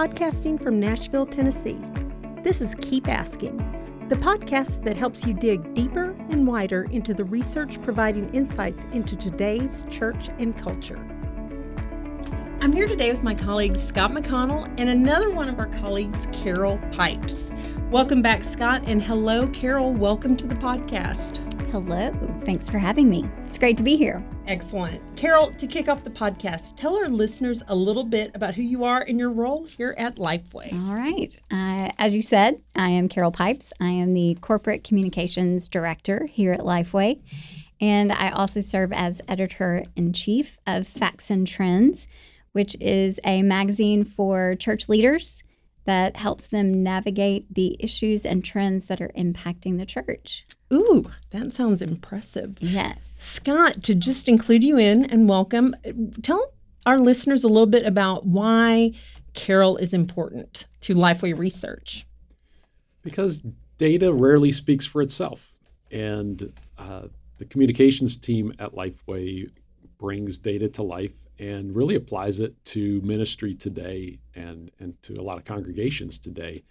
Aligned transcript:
podcasting 0.00 0.58
from 0.58 0.80
Nashville, 0.80 1.26
Tennessee. 1.26 1.78
This 2.42 2.62
is 2.62 2.74
Keep 2.76 3.06
Asking, 3.06 3.58
the 4.08 4.16
podcast 4.16 4.82
that 4.84 4.96
helps 4.96 5.26
you 5.26 5.34
dig 5.34 5.74
deeper 5.74 6.16
and 6.30 6.46
wider 6.46 6.84
into 6.84 7.12
the 7.12 7.24
research 7.24 7.78
providing 7.82 8.34
insights 8.34 8.86
into 8.92 9.14
today's 9.14 9.84
church 9.90 10.30
and 10.38 10.56
culture. 10.56 10.96
I'm 12.62 12.72
here 12.72 12.88
today 12.88 13.10
with 13.10 13.22
my 13.22 13.34
colleagues 13.34 13.82
Scott 13.86 14.12
McConnell 14.12 14.74
and 14.78 14.88
another 14.88 15.28
one 15.28 15.50
of 15.50 15.58
our 15.58 15.66
colleagues, 15.66 16.26
Carol 16.32 16.80
Pipes. 16.92 17.52
Welcome 17.90 18.22
back, 18.22 18.42
Scott, 18.42 18.84
and 18.86 19.02
hello, 19.02 19.48
Carol. 19.48 19.92
Welcome 19.92 20.34
to 20.38 20.46
the 20.46 20.54
podcast. 20.54 21.49
Hello. 21.70 22.10
Thanks 22.44 22.68
for 22.68 22.78
having 22.78 23.08
me. 23.08 23.24
It's 23.44 23.56
great 23.56 23.76
to 23.76 23.84
be 23.84 23.96
here. 23.96 24.24
Excellent. 24.48 25.00
Carol, 25.16 25.52
to 25.52 25.68
kick 25.68 25.88
off 25.88 26.02
the 26.02 26.10
podcast, 26.10 26.74
tell 26.76 26.96
our 26.96 27.08
listeners 27.08 27.62
a 27.68 27.74
little 27.76 28.02
bit 28.02 28.32
about 28.34 28.56
who 28.56 28.62
you 28.62 28.82
are 28.82 29.02
and 29.02 29.20
your 29.20 29.30
role 29.30 29.66
here 29.66 29.94
at 29.96 30.16
Lifeway. 30.16 30.72
All 30.72 30.96
right. 30.96 31.38
Uh, 31.48 31.92
as 31.96 32.16
you 32.16 32.22
said, 32.22 32.60
I 32.74 32.90
am 32.90 33.08
Carol 33.08 33.30
Pipes. 33.30 33.72
I 33.80 33.90
am 33.90 34.14
the 34.14 34.36
Corporate 34.40 34.82
Communications 34.82 35.68
Director 35.68 36.26
here 36.26 36.52
at 36.52 36.60
Lifeway. 36.60 37.20
And 37.80 38.10
I 38.10 38.30
also 38.30 38.60
serve 38.60 38.92
as 38.92 39.22
editor 39.28 39.84
in 39.94 40.12
chief 40.12 40.58
of 40.66 40.88
Facts 40.88 41.30
and 41.30 41.46
Trends, 41.46 42.08
which 42.50 42.76
is 42.80 43.20
a 43.24 43.42
magazine 43.42 44.02
for 44.02 44.56
church 44.56 44.88
leaders 44.88 45.44
that 45.84 46.16
helps 46.16 46.48
them 46.48 46.82
navigate 46.82 47.54
the 47.54 47.76
issues 47.78 48.26
and 48.26 48.44
trends 48.44 48.88
that 48.88 49.00
are 49.00 49.12
impacting 49.16 49.78
the 49.78 49.86
church. 49.86 50.44
Ooh, 50.72 51.10
that 51.30 51.52
sounds 51.52 51.82
impressive. 51.82 52.56
Yes. 52.60 53.16
Scott, 53.18 53.82
to 53.82 53.94
just 53.94 54.28
include 54.28 54.62
you 54.62 54.78
in 54.78 55.04
and 55.04 55.28
welcome, 55.28 55.74
tell 56.22 56.52
our 56.86 56.98
listeners 56.98 57.42
a 57.42 57.48
little 57.48 57.66
bit 57.66 57.84
about 57.84 58.26
why 58.26 58.92
Carol 59.34 59.76
is 59.76 59.92
important 59.92 60.66
to 60.82 60.94
Lifeway 60.94 61.36
Research. 61.36 62.06
Because 63.02 63.42
data 63.78 64.12
rarely 64.12 64.52
speaks 64.52 64.86
for 64.86 65.02
itself. 65.02 65.52
And 65.90 66.52
uh, 66.78 67.08
the 67.38 67.44
communications 67.46 68.16
team 68.16 68.52
at 68.58 68.72
Lifeway 68.72 69.50
brings 69.98 70.38
data 70.38 70.68
to 70.68 70.82
life 70.82 71.14
and 71.38 71.74
really 71.74 71.96
applies 71.96 72.38
it 72.38 72.54
to 72.66 73.00
ministry 73.00 73.54
today 73.54 74.18
and, 74.34 74.70
and 74.78 75.00
to 75.02 75.14
a 75.14 75.22
lot 75.22 75.36
of 75.36 75.44
congregations 75.44 76.18
today 76.18 76.62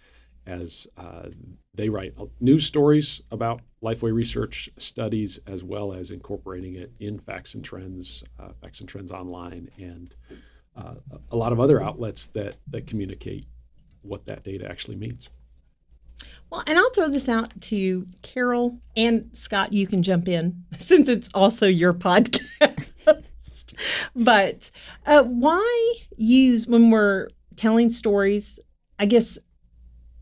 as 0.46 0.86
uh, 0.96 1.28
they 1.74 1.88
write 1.88 2.14
news 2.40 2.66
stories 2.66 3.20
about 3.30 3.60
Lifeway 3.82 4.12
research 4.12 4.68
studies 4.76 5.38
as 5.46 5.64
well 5.64 5.92
as 5.92 6.10
incorporating 6.10 6.74
it 6.74 6.92
in 7.00 7.18
Facts 7.18 7.54
and 7.54 7.64
Trends, 7.64 8.22
uh, 8.38 8.50
Facts 8.60 8.80
and 8.80 8.88
Trends 8.88 9.10
Online, 9.10 9.70
and 9.78 10.14
uh, 10.76 10.94
a 11.30 11.36
lot 11.36 11.52
of 11.52 11.60
other 11.60 11.82
outlets 11.82 12.26
that, 12.28 12.56
that 12.68 12.86
communicate 12.86 13.46
what 14.02 14.24
that 14.26 14.44
data 14.44 14.68
actually 14.68 14.96
means. 14.96 15.28
Well, 16.50 16.62
and 16.66 16.76
I'll 16.76 16.90
throw 16.90 17.08
this 17.08 17.28
out 17.28 17.58
to 17.62 18.06
Carol 18.22 18.80
and 18.96 19.30
Scott. 19.32 19.72
You 19.72 19.86
can 19.86 20.02
jump 20.02 20.28
in 20.28 20.64
since 20.78 21.08
it's 21.08 21.28
also 21.32 21.66
your 21.66 21.94
podcast. 21.94 22.86
but 24.16 24.70
uh, 25.06 25.22
why 25.22 25.94
use 26.16 26.66
when 26.66 26.90
we're 26.90 27.28
telling 27.56 27.90
stories? 27.90 28.58
I 28.98 29.06
guess, 29.06 29.38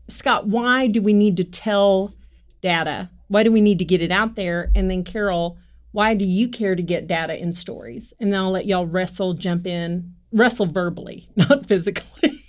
Scott, 0.09 0.47
why 0.47 0.87
do 0.87 1.01
we 1.01 1.13
need 1.13 1.37
to 1.37 1.43
tell 1.43 2.13
data? 2.61 3.09
Why 3.27 3.43
do 3.43 3.51
we 3.51 3.61
need 3.61 3.79
to 3.79 3.85
get 3.85 4.01
it 4.01 4.11
out 4.11 4.35
there? 4.35 4.71
And 4.75 4.89
then, 4.89 5.03
Carol, 5.03 5.57
why 5.91 6.13
do 6.13 6.25
you 6.25 6.49
care 6.49 6.75
to 6.75 6.83
get 6.83 7.07
data 7.07 7.37
in 7.37 7.53
stories? 7.53 8.13
And 8.19 8.31
then 8.31 8.39
I'll 8.39 8.51
let 8.51 8.65
y'all 8.65 8.85
wrestle, 8.85 9.33
jump 9.33 9.65
in, 9.65 10.13
wrestle 10.31 10.65
verbally, 10.65 11.29
not 11.35 11.65
physically. 11.67 12.43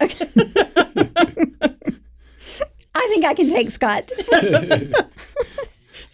I 2.93 3.07
think 3.09 3.25
I 3.25 3.35
can 3.35 3.49
take 3.49 3.71
Scott. 3.71 4.11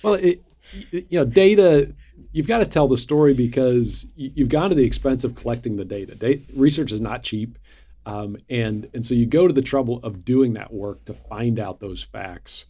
well, 0.03 0.15
it, 0.15 0.43
you 0.91 1.07
know, 1.13 1.25
data 1.25 1.95
you've 2.37 2.47
got 2.47 2.59
to 2.59 2.67
tell 2.67 2.87
the 2.87 2.99
story 2.99 3.33
because 3.33 4.07
you've 4.15 4.51
gone 4.51 4.69
to 4.69 4.77
the 4.77 4.85
expense 4.85 5.25
of 5.25 5.35
collecting 5.35 5.77
the 5.77 5.87
data. 5.87 6.15
data 6.15 6.43
research 6.55 6.93
is 6.93 7.01
not 7.01 7.23
cheap. 7.23 7.59
Um, 8.07 8.37
and 8.49 8.89
and 8.95 9.05
so 9.05 9.15
you 9.15 9.27
go 9.27 9.49
to 9.49 9.53
the 9.53 9.63
trouble 9.63 9.99
of 10.05 10.25
doing 10.25 10.55
that 10.55 10.73
work 10.73 11.05
to 11.07 11.13
find 11.13 11.59
out 11.59 11.81
those 11.81 12.03
facts. 12.03 12.67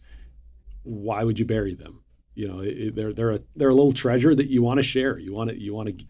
Why 0.81 1.23
would 1.23 1.37
you 1.37 1.45
bury 1.45 1.75
them? 1.75 2.01
You 2.33 2.47
know, 2.47 2.59
it, 2.59 2.95
they're 2.95 3.13
they're 3.13 3.31
a 3.31 3.39
they're 3.55 3.69
a 3.69 3.75
little 3.75 3.93
treasure 3.93 4.33
that 4.33 4.49
you 4.49 4.63
want 4.63 4.79
to 4.79 4.83
share. 4.83 5.19
You 5.19 5.33
want 5.33 5.49
to 5.49 5.61
you 5.61 5.75
want 5.75 5.99
to 5.99 6.05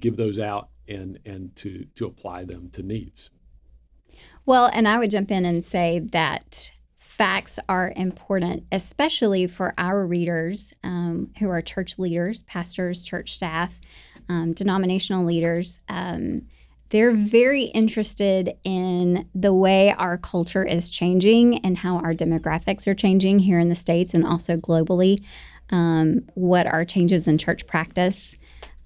give 0.00 0.16
those 0.16 0.38
out 0.38 0.68
and 0.88 1.20
and 1.24 1.54
to 1.56 1.86
to 1.94 2.06
apply 2.06 2.44
them 2.44 2.70
to 2.70 2.82
needs. 2.82 3.30
Well, 4.44 4.68
and 4.72 4.88
I 4.88 4.98
would 4.98 5.12
jump 5.12 5.30
in 5.30 5.44
and 5.44 5.64
say 5.64 6.00
that 6.00 6.72
facts 6.96 7.60
are 7.68 7.92
important, 7.94 8.64
especially 8.72 9.46
for 9.46 9.74
our 9.78 10.04
readers 10.04 10.72
um, 10.82 11.30
who 11.38 11.48
are 11.50 11.62
church 11.62 11.98
leaders, 11.98 12.42
pastors, 12.42 13.04
church 13.04 13.32
staff, 13.32 13.80
um, 14.28 14.52
denominational 14.54 15.24
leaders. 15.24 15.78
Um, 15.88 16.48
they're 16.92 17.10
very 17.10 17.64
interested 17.64 18.54
in 18.64 19.26
the 19.34 19.54
way 19.54 19.94
our 19.94 20.18
culture 20.18 20.62
is 20.62 20.90
changing 20.90 21.56
and 21.64 21.78
how 21.78 21.96
our 21.96 22.12
demographics 22.12 22.86
are 22.86 22.92
changing 22.92 23.38
here 23.38 23.58
in 23.58 23.70
the 23.70 23.74
States 23.74 24.12
and 24.12 24.26
also 24.26 24.58
globally. 24.58 25.24
Um, 25.70 26.28
what 26.34 26.66
are 26.66 26.84
changes 26.84 27.26
in 27.26 27.38
church 27.38 27.66
practice? 27.66 28.36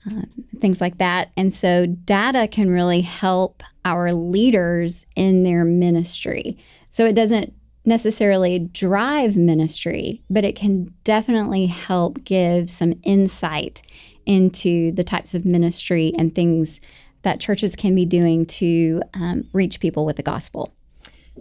Uh, 0.08 0.22
things 0.60 0.80
like 0.80 0.98
that. 0.98 1.32
And 1.36 1.52
so, 1.52 1.84
data 1.86 2.46
can 2.46 2.70
really 2.70 3.00
help 3.00 3.64
our 3.84 4.12
leaders 4.12 5.04
in 5.16 5.42
their 5.42 5.64
ministry. 5.64 6.58
So, 6.90 7.06
it 7.06 7.14
doesn't 7.14 7.54
necessarily 7.84 8.60
drive 8.60 9.36
ministry, 9.36 10.22
but 10.30 10.44
it 10.44 10.54
can 10.54 10.94
definitely 11.02 11.66
help 11.66 12.22
give 12.22 12.70
some 12.70 12.92
insight 13.02 13.82
into 14.26 14.92
the 14.92 15.04
types 15.04 15.34
of 15.34 15.44
ministry 15.44 16.12
and 16.16 16.36
things 16.36 16.80
that 17.26 17.40
churches 17.40 17.74
can 17.74 17.92
be 17.92 18.04
doing 18.04 18.46
to 18.46 19.02
um, 19.14 19.44
reach 19.52 19.80
people 19.80 20.06
with 20.06 20.14
the 20.14 20.22
gospel. 20.22 20.72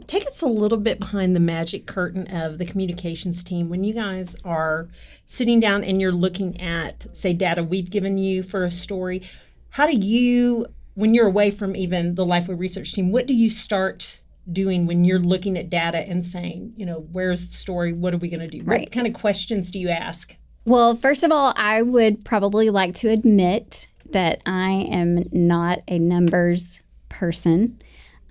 Take 0.07 0.25
us 0.25 0.41
a 0.41 0.47
little 0.47 0.79
bit 0.79 0.97
behind 0.99 1.35
the 1.35 1.39
magic 1.39 1.85
curtain 1.85 2.25
of 2.27 2.57
the 2.57 2.65
communications 2.65 3.43
team 3.43 3.69
when 3.69 3.83
you 3.83 3.93
guys 3.93 4.35
are 4.43 4.89
sitting 5.27 5.59
down 5.59 5.83
and 5.83 6.01
you're 6.01 6.11
looking 6.11 6.59
at, 6.59 7.15
say, 7.15 7.33
data 7.33 7.63
we've 7.63 7.91
given 7.91 8.17
you 8.17 8.41
for 8.41 8.63
a 8.63 8.71
story. 8.71 9.21
How 9.69 9.85
do 9.85 9.95
you, 9.95 10.65
when 10.95 11.13
you're 11.13 11.27
away 11.27 11.51
from 11.51 11.75
even 11.75 12.15
the 12.15 12.25
Lifeway 12.25 12.59
research 12.59 12.93
team, 12.93 13.11
what 13.11 13.27
do 13.27 13.35
you 13.35 13.51
start 13.51 14.19
doing 14.51 14.87
when 14.87 15.05
you're 15.05 15.19
looking 15.19 15.55
at 15.55 15.69
data 15.69 15.99
and 15.99 16.25
saying, 16.25 16.73
you 16.75 16.87
know, 16.87 17.07
where's 17.11 17.47
the 17.47 17.55
story? 17.55 17.93
What 17.93 18.11
are 18.13 18.17
we 18.17 18.29
going 18.29 18.39
to 18.39 18.47
do? 18.47 18.63
Right. 18.63 18.81
What 18.81 18.91
kind 18.91 19.05
of 19.05 19.13
questions 19.13 19.69
do 19.69 19.77
you 19.77 19.89
ask? 19.89 20.35
Well, 20.65 20.95
first 20.95 21.23
of 21.23 21.31
all, 21.31 21.53
I 21.55 21.83
would 21.83 22.25
probably 22.25 22.71
like 22.71 22.95
to 22.95 23.09
admit 23.09 23.87
that 24.11 24.41
I 24.45 24.87
am 24.91 25.27
not 25.31 25.79
a 25.87 25.99
numbers 25.99 26.81
person. 27.09 27.79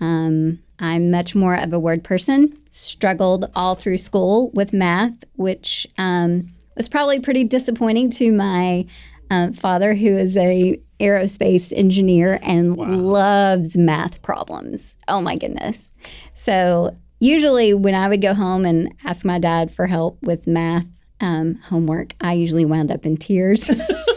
Um, 0.01 0.61
I'm 0.79 1.11
much 1.11 1.35
more 1.35 1.55
of 1.55 1.73
a 1.73 1.79
word 1.79 2.05
person. 2.05 2.59
Struggled 2.71 3.51
all 3.55 3.75
through 3.75 3.99
school 3.99 4.51
with 4.51 4.73
math, 4.73 5.25
which 5.37 5.87
um, 5.99 6.51
was 6.77 6.89
probably 6.89 7.21
pretty 7.21 7.45
disappointing 7.45 8.11
to 8.11 8.33
my 8.33 8.87
uh, 9.31 9.53
father, 9.53 9.95
who 9.95 10.17
is 10.17 10.37
a 10.37 10.79
aerospace 11.01 11.73
engineer 11.77 12.39
and 12.43 12.77
wow. 12.77 12.89
loves 12.89 13.77
math 13.77 14.23
problems. 14.23 14.97
Oh 15.09 15.21
my 15.21 15.37
goodness. 15.37 15.93
So 16.35 16.97
usually 17.21 17.75
when 17.75 17.95
I 17.95 18.09
would 18.09 18.23
go 18.23 18.35
home 18.35 18.65
and 18.65 18.95
ask 19.05 19.25
my 19.25 19.39
dad 19.39 19.73
for 19.73 19.87
help 19.87 20.23
with 20.23 20.47
math 20.47 20.87
um, 21.21 21.55
homework, 21.57 22.15
I 22.21 22.35
usually 22.35 22.65
wound 22.65 22.91
up 22.91 23.07
in 23.07 23.17
tears. 23.17 23.71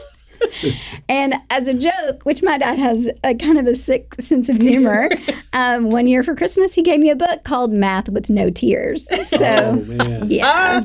and 1.10 1.36
as 1.50 1.68
a 1.68 1.74
joke, 1.74 2.24
which 2.24 2.44
my 2.44 2.58
dad 2.58 2.80
has 2.80 3.10
a 3.24 3.36
kind 3.36 3.58
of 3.58 3.68
a 3.68 3.76
sick 3.76 4.16
sense 4.20 4.50
of 4.50 4.58
humor, 4.58 5.10
um, 5.54 5.90
one 5.90 6.08
year 6.08 6.24
for 6.24 6.36
Christmas 6.36 6.76
he 6.76 6.82
gave 6.82 7.00
me 7.00 7.10
a 7.10 7.16
book 7.16 7.44
called 7.44 7.72
Math 7.72 8.10
with 8.10 8.30
No 8.30 8.50
Tears. 8.50 9.08
So, 9.28 9.38
oh, 9.42 10.24
yeah, 10.26 10.44
ah, 10.46 10.82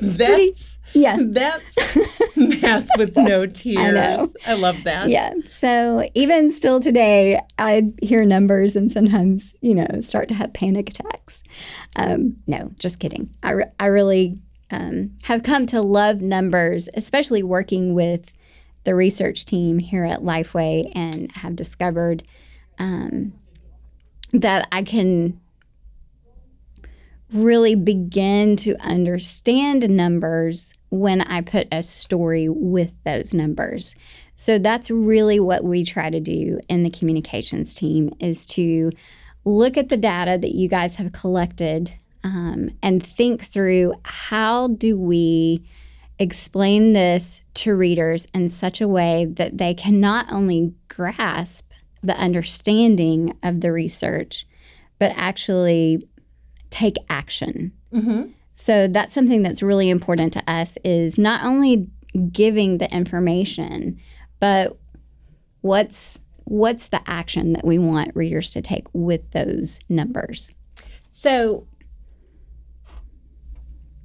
that's 0.00 0.16
pretty, 0.16 0.54
yeah. 0.92 1.16
That's 1.20 2.36
math 2.36 2.88
with 2.96 3.16
no 3.16 3.46
tears. 3.46 4.36
I, 4.46 4.52
I, 4.52 4.54
love 4.54 4.84
that. 4.84 5.08
Yeah. 5.08 5.32
So 5.44 6.08
even 6.14 6.50
still 6.50 6.80
today, 6.80 7.38
I 7.58 7.92
hear 8.02 8.24
numbers 8.24 8.74
and 8.74 8.90
sometimes, 8.90 9.54
you 9.60 9.74
know, 9.74 10.00
start 10.00 10.28
to 10.28 10.34
have 10.34 10.52
panic 10.52 10.90
attacks. 10.90 11.42
Um, 11.96 12.36
no, 12.46 12.72
just 12.78 13.00
kidding. 13.00 13.34
I, 13.42 13.50
re- 13.52 13.72
I 13.78 13.86
really 13.86 14.38
um, 14.70 15.16
have 15.22 15.42
come 15.42 15.66
to 15.66 15.80
love 15.80 16.20
numbers, 16.20 16.88
especially 16.94 17.42
working 17.42 17.94
with 17.94 18.32
the 18.84 18.94
research 18.94 19.44
team 19.44 19.78
here 19.78 20.04
at 20.04 20.20
Lifeway 20.20 20.90
and 20.94 21.30
have 21.32 21.56
discovered 21.56 22.22
um, 22.78 23.32
that 24.32 24.68
I 24.72 24.82
can 24.82 25.40
really 27.32 27.74
begin 27.74 28.56
to 28.56 28.74
understand 28.80 29.88
numbers 29.90 30.72
when 30.90 31.20
I 31.20 31.42
put 31.42 31.68
a 31.70 31.82
story 31.82 32.48
with 32.48 32.94
those 33.04 33.34
numbers. 33.34 33.94
So 34.34 34.58
that's 34.58 34.90
really 34.90 35.38
what 35.38 35.64
we 35.64 35.84
try 35.84 36.08
to 36.10 36.20
do 36.20 36.60
in 36.68 36.84
the 36.84 36.90
communications 36.90 37.74
team 37.74 38.14
is 38.20 38.46
to 38.48 38.90
look 39.44 39.76
at 39.76 39.88
the 39.88 39.96
data 39.96 40.38
that 40.38 40.54
you 40.54 40.68
guys 40.68 40.96
have 40.96 41.12
collected 41.12 41.92
um, 42.24 42.70
and 42.82 43.04
think 43.04 43.42
through 43.42 43.94
how 44.04 44.68
do 44.68 44.98
we 44.98 45.58
explain 46.18 46.92
this 46.92 47.42
to 47.54 47.74
readers 47.74 48.26
in 48.34 48.48
such 48.48 48.80
a 48.80 48.88
way 48.88 49.24
that 49.24 49.58
they 49.58 49.74
can 49.74 50.00
not 50.00 50.30
only 50.32 50.74
grasp 50.88 51.70
the 52.02 52.16
understanding 52.16 53.36
of 53.42 53.60
the 53.60 53.72
research, 53.72 54.46
but 54.98 55.12
actually 55.16 56.00
take 56.70 56.96
action. 57.08 57.72
Mm-hmm. 57.92 58.30
So 58.54 58.88
that's 58.88 59.14
something 59.14 59.42
that's 59.42 59.62
really 59.62 59.88
important 59.88 60.32
to 60.32 60.50
us 60.50 60.76
is 60.84 61.18
not 61.18 61.44
only 61.44 61.88
giving 62.32 62.78
the 62.78 62.92
information, 62.92 64.00
but 64.40 64.76
what's 65.60 66.20
what's 66.44 66.88
the 66.88 67.00
action 67.06 67.52
that 67.52 67.64
we 67.64 67.78
want 67.78 68.16
readers 68.16 68.50
to 68.50 68.62
take 68.62 68.86
with 68.94 69.30
those 69.32 69.80
numbers. 69.88 70.50
So, 71.10 71.66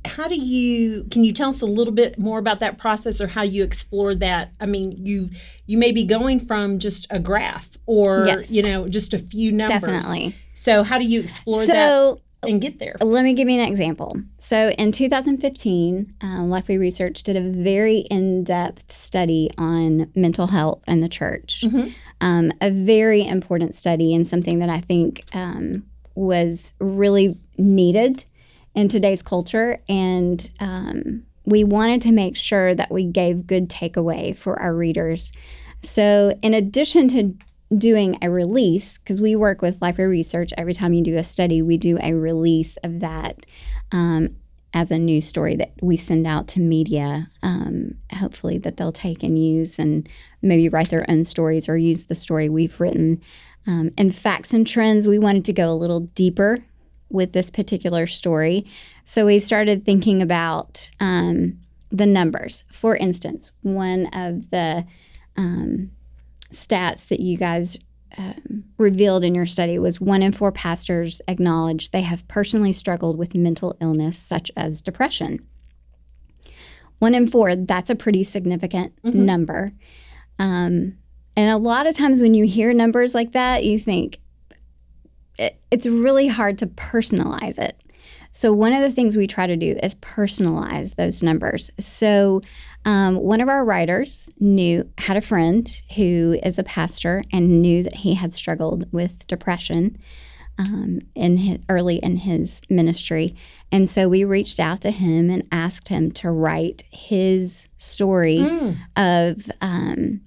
how 0.05 0.27
do 0.27 0.35
you 0.35 1.05
can 1.11 1.23
you 1.23 1.31
tell 1.31 1.49
us 1.49 1.61
a 1.61 1.65
little 1.65 1.93
bit 1.93 2.17
more 2.19 2.39
about 2.39 2.59
that 2.59 2.77
process 2.77 3.21
or 3.21 3.27
how 3.27 3.41
you 3.41 3.63
explore 3.63 4.13
that 4.15 4.51
i 4.59 4.65
mean 4.65 4.91
you 4.97 5.29
you 5.65 5.77
may 5.77 5.91
be 5.91 6.03
going 6.03 6.39
from 6.39 6.77
just 6.79 7.07
a 7.09 7.19
graph 7.19 7.77
or 7.85 8.25
Yes. 8.27 8.51
you 8.51 8.61
know 8.63 8.87
just 8.87 9.13
a 9.13 9.19
few 9.19 9.51
numbers 9.51 9.81
Definitely. 9.81 10.35
so 10.55 10.83
how 10.83 10.97
do 10.97 11.05
you 11.05 11.21
explore 11.21 11.65
that 11.65 12.17
and 12.45 12.59
get 12.59 12.79
there 12.79 12.95
let 12.99 13.23
me 13.23 13.33
give 13.33 13.47
you 13.47 13.57
an 13.57 13.65
example. 13.67 14.17
So 14.37 14.69
in 14.71 14.91
2015, 14.91 16.13
um, 16.19 16.49
Lifeway 16.49 16.77
Research 16.77 17.23
did 17.23 17.37
a 17.37 17.41
very 17.41 17.99
in-depth 18.11 18.91
study 18.93 19.49
on 19.57 20.11
mental 20.13 20.47
health 20.47 20.81
in 20.85 20.99
the 20.99 21.07
church. 21.07 21.63
Mhm. 21.65 21.93
Um, 22.19 22.51
a 22.59 22.69
very 22.69 23.25
important 23.25 23.75
study 23.75 24.13
and 24.13 24.27
something 24.27 24.59
that 24.59 24.67
I 24.69 24.81
think 24.81 25.23
um, 25.33 25.85
was 26.15 26.73
really 26.79 27.39
needed 27.57 28.25
in 28.75 28.87
today's 28.87 29.21
culture. 29.21 29.81
And 29.87 30.49
um, 30.59 31.23
we 31.45 31.63
wanted 31.63 32.01
to 32.03 32.11
make 32.11 32.35
sure 32.35 32.73
that 32.75 32.91
we 32.91 33.05
gave 33.05 33.47
good 33.47 33.69
takeaway 33.69 34.35
for 34.35 34.59
our 34.59 34.73
readers. 34.73 35.31
So 35.81 36.37
in 36.41 36.53
addition 36.53 37.07
to 37.09 37.35
doing 37.77 38.17
a 38.21 38.29
release 38.29 38.97
because 38.97 39.21
we 39.21 39.35
work 39.35 39.61
with 39.61 39.79
Lifeway 39.79 40.07
Research. 40.09 40.53
Every 40.57 40.73
time 40.73 40.93
you 40.93 41.03
do 41.03 41.17
a 41.17 41.23
study, 41.23 41.61
we 41.61 41.77
do 41.77 41.97
a 42.01 42.13
release 42.13 42.77
of 42.77 42.99
that 42.99 43.45
um, 43.91 44.35
as 44.73 44.91
a 44.91 44.97
news 44.97 45.27
story 45.27 45.55
that 45.55 45.73
we 45.81 45.97
send 45.97 46.25
out 46.25 46.47
to 46.49 46.59
media. 46.59 47.29
Um, 47.41 47.95
hopefully, 48.11 48.57
that 48.59 48.77
they'll 48.77 48.91
take 48.91 49.23
and 49.23 49.37
use 49.37 49.79
and 49.79 50.07
maybe 50.41 50.69
write 50.69 50.89
their 50.89 51.05
own 51.09 51.25
stories 51.25 51.67
or 51.67 51.77
use 51.77 52.05
the 52.05 52.15
story 52.15 52.49
we've 52.49 52.79
written. 52.79 53.21
Um, 53.65 53.91
and 53.97 54.13
facts 54.13 54.53
and 54.53 54.67
trends, 54.67 55.07
we 55.07 55.19
wanted 55.19 55.45
to 55.45 55.53
go 55.53 55.71
a 55.71 55.73
little 55.73 56.01
deeper 56.01 56.59
with 57.13 57.31
this 57.31 57.49
particular 57.49 58.07
story. 58.07 58.65
So 59.05 59.25
we 59.25 59.39
started 59.39 59.85
thinking 59.85 60.21
about 60.21 60.89
um, 60.99 61.59
the 61.91 62.05
numbers. 62.05 62.63
For 62.71 62.95
instance, 62.97 63.51
one 63.61 64.07
of 64.07 64.49
the 64.49 64.85
um, 65.37 65.91
stats 66.51 67.07
that 67.07 67.19
you 67.21 67.37
guys 67.37 67.77
um, 68.17 68.65
revealed 68.77 69.23
in 69.23 69.33
your 69.33 69.45
study 69.45 69.79
was 69.79 70.01
one 70.01 70.21
in 70.21 70.31
four 70.33 70.51
pastors 70.51 71.21
acknowledge 71.27 71.91
they 71.91 72.01
have 72.01 72.27
personally 72.27 72.73
struggled 72.73 73.17
with 73.17 73.33
mental 73.35 73.75
illness 73.79 74.17
such 74.17 74.51
as 74.57 74.81
depression. 74.81 75.39
One 76.99 77.15
in 77.15 77.27
four, 77.27 77.55
that's 77.55 77.89
a 77.89 77.95
pretty 77.95 78.23
significant 78.23 78.93
Mhm. 79.03 79.13
number. 79.15 79.71
Um, 80.39 80.97
and 81.35 81.49
a 81.51 81.57
lot 81.57 81.87
of 81.87 81.95
times 81.95 82.21
when 82.21 82.33
you 82.33 82.45
hear 82.45 82.73
numbers 82.73 83.13
like 83.15 83.31
that, 83.33 83.65
you 83.65 83.79
think 83.79 84.19
it, 85.37 85.59
it's 85.71 85.85
really 85.85 86.27
hard 86.27 86.57
to 86.59 86.67
personalize 86.67 87.57
it. 87.57 87.81
So, 88.31 88.51
one 88.51 88.73
of 88.73 88.81
the 88.81 88.91
things 88.91 89.15
we 89.15 89.27
try 89.27 89.45
to 89.47 89.55
do 89.55 89.75
is 89.83 89.93
personalize 89.95 90.95
those 90.95 91.21
numbers. 91.21 91.69
So, 91.79 92.41
um, 92.85 93.15
one 93.17 93.41
of 93.41 93.47
our 93.47 93.63
writers 93.63 94.29
knew 94.39 94.89
had 94.97 95.17
a 95.17 95.21
friend 95.21 95.69
who 95.95 96.39
is 96.43 96.57
a 96.57 96.63
pastor 96.63 97.21
and 97.31 97.61
knew 97.61 97.83
that 97.83 97.95
he 97.97 98.15
had 98.15 98.33
struggled 98.33 98.91
with 98.91 99.25
depression 99.27 99.97
um, 100.57 100.99
in 101.15 101.37
his, 101.37 101.59
early 101.69 101.95
in 101.97 102.17
his 102.17 102.61
ministry, 102.69 103.35
and 103.71 103.89
so 103.89 104.07
we 104.09 104.23
reached 104.23 104.59
out 104.59 104.81
to 104.81 104.91
him 104.91 105.29
and 105.31 105.47
asked 105.51 105.87
him 105.87 106.11
to 106.11 106.29
write 106.29 106.83
his 106.91 107.69
story 107.77 108.37
Mm. 108.37 108.77
of 108.95 109.51
um, 109.61 110.21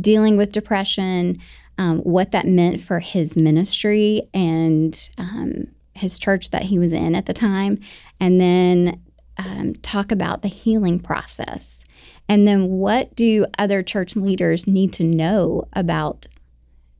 dealing 0.00 0.36
with 0.36 0.50
depression, 0.52 1.38
um, 1.78 1.98
what 1.98 2.32
that 2.32 2.46
meant 2.46 2.80
for 2.80 3.00
his 3.00 3.36
ministry 3.36 4.22
and 4.34 5.08
um, 5.18 5.68
his 5.94 6.18
church 6.18 6.50
that 6.50 6.64
he 6.64 6.78
was 6.78 6.92
in 6.92 7.14
at 7.14 7.26
the 7.26 7.32
time, 7.32 7.78
and 8.18 8.40
then 8.40 9.00
um, 9.38 9.74
talk 9.76 10.12
about 10.12 10.42
the 10.42 10.48
healing 10.48 10.98
process. 10.98 11.84
And 12.28 12.46
then 12.46 12.68
what 12.68 13.14
do 13.14 13.46
other 13.58 13.82
church 13.82 14.14
leaders 14.16 14.66
need 14.66 14.92
to 14.94 15.04
know 15.04 15.64
about 15.72 16.26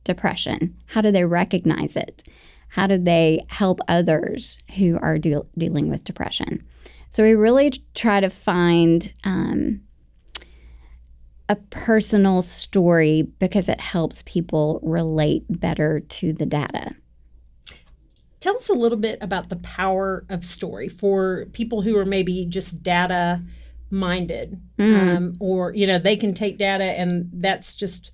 depression? 0.03 0.75
How 0.87 1.01
do 1.01 1.11
they 1.11 1.25
recognize 1.25 1.95
it? 1.95 2.23
How 2.69 2.87
do 2.87 2.97
they 2.97 3.45
help 3.47 3.79
others 3.87 4.59
who 4.77 4.97
are 4.99 5.17
deal 5.17 5.47
dealing 5.57 5.89
with 5.89 6.03
depression? 6.03 6.65
So 7.09 7.23
we 7.23 7.35
really 7.35 7.71
try 7.93 8.21
to 8.21 8.29
find 8.29 9.13
um, 9.25 9.81
a 11.51 11.55
personal 11.69 12.41
story 12.41 13.23
because 13.39 13.67
it 13.67 13.79
helps 13.79 14.23
people 14.25 14.79
relate 14.81 15.43
better 15.49 15.99
to 15.99 16.31
the 16.31 16.45
data. 16.45 16.91
tell 18.39 18.55
us 18.55 18.69
a 18.69 18.73
little 18.73 18.97
bit 18.97 19.17
about 19.21 19.49
the 19.49 19.57
power 19.57 20.23
of 20.29 20.45
story 20.45 20.87
for 20.87 21.45
people 21.51 21.81
who 21.81 21.97
are 21.97 22.05
maybe 22.05 22.45
just 22.45 22.81
data 22.81 23.41
minded 23.89 24.59
Mm. 24.79 25.15
um, 25.17 25.35
or 25.41 25.73
you 25.75 25.85
know 25.85 25.99
they 25.99 26.15
can 26.15 26.33
take 26.33 26.57
data 26.57 26.85
and 26.85 27.29
that's 27.33 27.75
just 27.75 28.11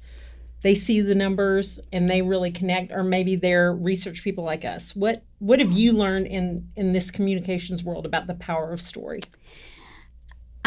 they 0.63 0.73
see 0.73 0.99
the 1.01 1.13
numbers 1.13 1.79
and 1.93 2.09
they 2.09 2.23
really 2.23 2.49
connect 2.49 2.91
or 2.91 3.03
maybe 3.03 3.35
they're 3.35 3.71
research 3.73 4.23
people 4.23 4.43
like 4.43 4.65
us 4.65 4.95
what 4.95 5.23
what 5.37 5.59
have 5.59 5.71
you 5.71 5.93
learned 5.93 6.25
in 6.25 6.67
in 6.75 6.93
this 6.93 7.11
communications 7.11 7.83
world 7.83 8.07
about 8.07 8.25
the 8.25 8.33
power 8.33 8.73
of 8.73 8.81
story 8.81 9.19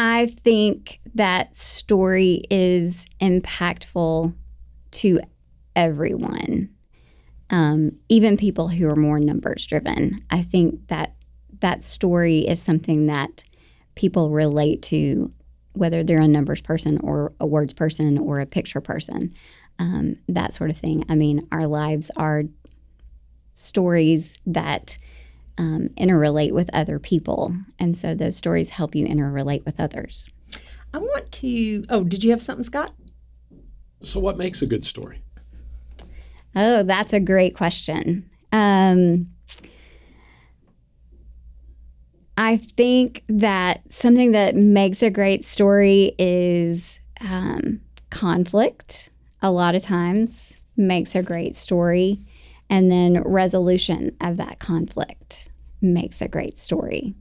I 0.03 0.25
think 0.25 0.99
that 1.13 1.55
story 1.55 2.41
is 2.49 3.05
impactful 3.21 4.33
to 4.93 5.19
everyone, 5.75 6.69
um, 7.51 7.91
even 8.09 8.35
people 8.35 8.69
who 8.69 8.89
are 8.89 8.95
more 8.95 9.19
numbers 9.19 9.63
driven. 9.67 10.15
I 10.31 10.41
think 10.41 10.87
that 10.87 11.13
that 11.59 11.83
story 11.83 12.39
is 12.39 12.59
something 12.59 13.05
that 13.05 13.43
people 13.93 14.31
relate 14.31 14.81
to, 14.81 15.29
whether 15.73 16.03
they're 16.03 16.19
a 16.19 16.27
numbers 16.27 16.61
person 16.61 16.97
or 17.03 17.33
a 17.39 17.45
words 17.45 17.71
person 17.71 18.17
or 18.17 18.39
a 18.39 18.47
picture 18.47 18.81
person, 18.81 19.29
um, 19.77 20.15
that 20.27 20.51
sort 20.51 20.71
of 20.71 20.77
thing. 20.79 21.03
I 21.09 21.15
mean, 21.15 21.47
our 21.51 21.67
lives 21.67 22.09
are 22.17 22.45
stories 23.53 24.39
that 24.47 24.97
um, 25.57 25.89
interrelate 25.97 26.51
with 26.51 26.69
other 26.73 26.99
people. 26.99 27.55
And 27.79 27.97
so 27.97 28.13
those 28.15 28.35
stories 28.37 28.69
help 28.69 28.95
you 28.95 29.05
interrelate 29.05 29.65
with 29.65 29.79
others. 29.79 30.29
i 30.93 30.97
want 30.97 31.31
to 31.31 31.83
oh 31.89 32.03
did 32.03 32.23
you 32.23 32.31
have 32.31 32.41
something 32.41 32.63
scott 32.63 32.91
So, 34.03 34.19
what 34.19 34.37
makes 34.37 34.61
a 34.61 34.65
good 34.65 34.83
story? 34.85 35.21
Oh, 36.55 36.83
that's 36.83 37.13
a 37.13 37.19
great 37.19 37.55
question. 37.55 38.29
Um, 38.51 39.27
I 42.37 42.57
think 42.57 43.23
that 43.29 43.89
something 43.91 44.31
that 44.31 44.55
makes 44.55 45.03
a 45.03 45.09
great 45.09 45.43
story 45.45 46.13
is 46.17 46.99
um, 47.21 47.79
conflict, 48.09 49.09
a 49.41 49.51
lot 49.51 49.75
of 49.75 49.83
times 49.83 50.59
makes 50.75 51.15
a 51.15 51.21
great 51.21 51.55
story. 51.55 52.19
And 52.71 52.89
then 52.89 53.21
resolution 53.23 54.15
of 54.21 54.37
that 54.37 54.59
conflict 54.59 55.49
makes 55.81 56.21
a 56.21 56.29
great 56.29 56.57
story. 56.57 57.13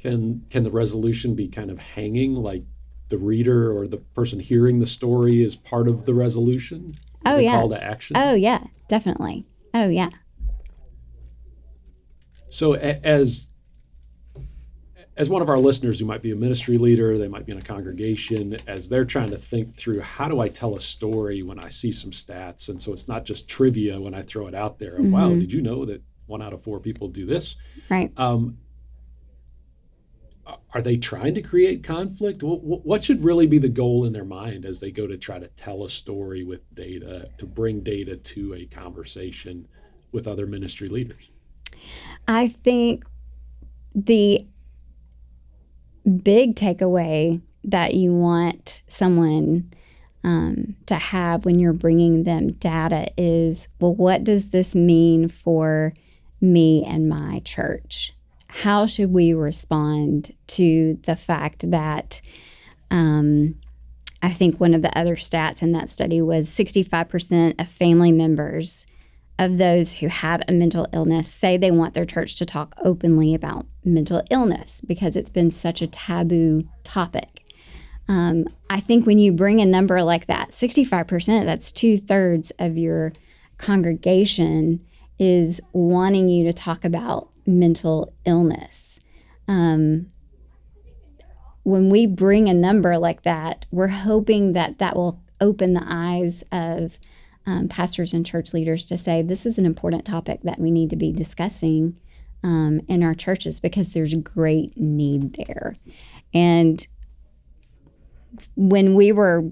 Can 0.00 0.44
can 0.50 0.64
the 0.64 0.70
resolution 0.72 1.36
be 1.36 1.46
kind 1.46 1.70
of 1.70 1.78
hanging, 1.78 2.34
like 2.34 2.64
the 3.08 3.18
reader 3.18 3.70
or 3.70 3.86
the 3.86 3.98
person 3.98 4.40
hearing 4.40 4.80
the 4.80 4.86
story 4.86 5.44
is 5.44 5.54
part 5.54 5.86
of 5.86 6.06
the 6.06 6.12
resolution? 6.12 6.96
Oh, 7.24 7.36
the 7.36 7.44
yeah. 7.44 7.52
Call 7.52 7.68
to 7.68 7.80
action. 7.82 8.16
Oh, 8.16 8.34
yeah, 8.34 8.64
definitely. 8.88 9.44
Oh, 9.72 9.88
yeah. 9.88 10.10
So 12.48 12.74
a- 12.74 13.00
as 13.06 13.50
as 15.16 15.30
one 15.30 15.40
of 15.40 15.48
our 15.48 15.58
listeners 15.58 15.98
who 15.98 16.04
might 16.04 16.20
be 16.22 16.30
a 16.32 16.36
ministry 16.36 16.76
leader, 16.76 17.16
they 17.16 17.28
might 17.28 17.46
be 17.46 17.52
in 17.52 17.58
a 17.58 17.62
congregation, 17.62 18.58
as 18.66 18.88
they're 18.88 19.04
trying 19.04 19.30
to 19.30 19.38
think 19.38 19.74
through 19.76 20.00
how 20.00 20.28
do 20.28 20.40
I 20.40 20.48
tell 20.48 20.76
a 20.76 20.80
story 20.80 21.42
when 21.42 21.58
I 21.58 21.68
see 21.68 21.90
some 21.90 22.10
stats, 22.10 22.68
and 22.68 22.80
so 22.80 22.92
it's 22.92 23.08
not 23.08 23.24
just 23.24 23.48
trivia 23.48 23.98
when 24.00 24.14
I 24.14 24.22
throw 24.22 24.46
it 24.46 24.54
out 24.54 24.78
there. 24.78 24.96
Wow, 25.00 25.30
Mhm. 25.30 25.40
did 25.40 25.52
you 25.52 25.62
know 25.62 25.84
that 25.86 26.02
one 26.26 26.42
out 26.42 26.52
of 26.52 26.60
four 26.60 26.80
people 26.80 27.08
do 27.08 27.24
this? 27.24 27.56
Right. 27.88 28.12
Um, 28.18 28.58
are 30.74 30.82
they 30.82 30.96
trying 30.96 31.34
to 31.34 31.42
create 31.42 31.82
conflict? 31.82 32.42
What 32.42 33.02
should 33.02 33.24
really 33.24 33.46
be 33.46 33.58
the 33.58 33.68
goal 33.68 34.04
in 34.04 34.12
their 34.12 34.24
mind 34.24 34.64
as 34.64 34.78
they 34.78 34.90
go 34.92 35.06
to 35.06 35.16
try 35.16 35.38
to 35.38 35.48
tell 35.56 35.82
a 35.84 35.88
story 35.88 36.44
with 36.44 36.60
data, 36.74 37.30
to 37.38 37.46
bring 37.46 37.80
data 37.80 38.16
to 38.16 38.54
a 38.54 38.66
conversation 38.66 39.66
with 40.12 40.28
other 40.28 40.46
ministry 40.46 40.88
leaders? 40.88 41.30
I 42.28 42.46
think 42.48 43.04
the 43.94 44.46
big 46.06 46.54
takeaway 46.54 47.40
that 47.64 47.94
you 47.94 48.12
want 48.12 48.82
someone 48.86 49.72
um, 50.24 50.76
to 50.86 50.96
have 50.96 51.44
when 51.44 51.58
you're 51.58 51.72
bringing 51.72 52.24
them 52.24 52.52
data 52.52 53.08
is 53.16 53.68
well, 53.80 53.94
what 53.94 54.24
does 54.24 54.50
this 54.50 54.74
mean 54.74 55.28
for 55.28 55.92
me 56.40 56.84
and 56.84 57.08
my 57.08 57.40
church? 57.44 58.12
How 58.48 58.86
should 58.86 59.12
we 59.12 59.32
respond 59.34 60.34
to 60.48 60.98
the 61.04 61.16
fact 61.16 61.70
that? 61.70 62.20
Um, 62.90 63.56
I 64.22 64.32
think 64.32 64.58
one 64.58 64.74
of 64.74 64.82
the 64.82 64.96
other 64.98 65.14
stats 65.14 65.62
in 65.62 65.72
that 65.72 65.90
study 65.90 66.22
was 66.22 66.48
65% 66.48 67.60
of 67.60 67.68
family 67.68 68.12
members 68.12 68.86
of 69.38 69.58
those 69.58 69.94
who 69.94 70.08
have 70.08 70.42
a 70.48 70.52
mental 70.52 70.86
illness 70.92 71.30
say 71.30 71.56
they 71.56 71.70
want 71.70 71.94
their 71.94 72.06
church 72.06 72.36
to 72.36 72.46
talk 72.46 72.74
openly 72.84 73.34
about 73.34 73.66
mental 73.84 74.22
illness 74.30 74.80
because 74.86 75.16
it's 75.16 75.30
been 75.30 75.50
such 75.50 75.82
a 75.82 75.86
taboo 75.86 76.66
topic. 76.84 77.42
Um, 78.08 78.46
I 78.70 78.80
think 78.80 79.06
when 79.06 79.18
you 79.18 79.32
bring 79.32 79.60
a 79.60 79.66
number 79.66 80.02
like 80.02 80.26
that, 80.26 80.50
65%, 80.50 81.44
that's 81.44 81.72
two 81.72 81.98
thirds 81.98 82.52
of 82.58 82.78
your 82.78 83.12
congregation 83.58 84.84
is 85.18 85.60
wanting 85.72 86.28
you 86.28 86.44
to 86.44 86.52
talk 86.52 86.84
about 86.84 87.28
mental 87.46 88.12
illness. 88.24 89.00
Um, 89.48 90.08
when 91.62 91.90
we 91.90 92.06
bring 92.06 92.48
a 92.48 92.54
number 92.54 92.96
like 92.96 93.22
that, 93.22 93.66
we're 93.70 93.88
hoping 93.88 94.52
that 94.52 94.78
that 94.78 94.94
will 94.94 95.20
open 95.40 95.74
the 95.74 95.84
eyes 95.84 96.44
of 96.52 96.98
um, 97.46 97.68
pastors 97.68 98.12
and 98.12 98.26
church 98.26 98.52
leaders 98.52 98.86
to 98.86 98.98
say 98.98 99.22
this 99.22 99.46
is 99.46 99.56
an 99.58 99.66
important 99.66 100.04
topic 100.04 100.40
that 100.42 100.58
we 100.58 100.70
need 100.70 100.90
to 100.90 100.96
be 100.96 101.12
discussing 101.12 101.96
um, 102.42 102.80
in 102.88 103.02
our 103.02 103.14
churches 103.14 103.60
because 103.60 103.92
there's 103.92 104.14
great 104.14 104.76
need 104.76 105.34
there. 105.46 105.72
And 106.34 106.86
when 108.56 108.94
we 108.94 109.12
were 109.12 109.44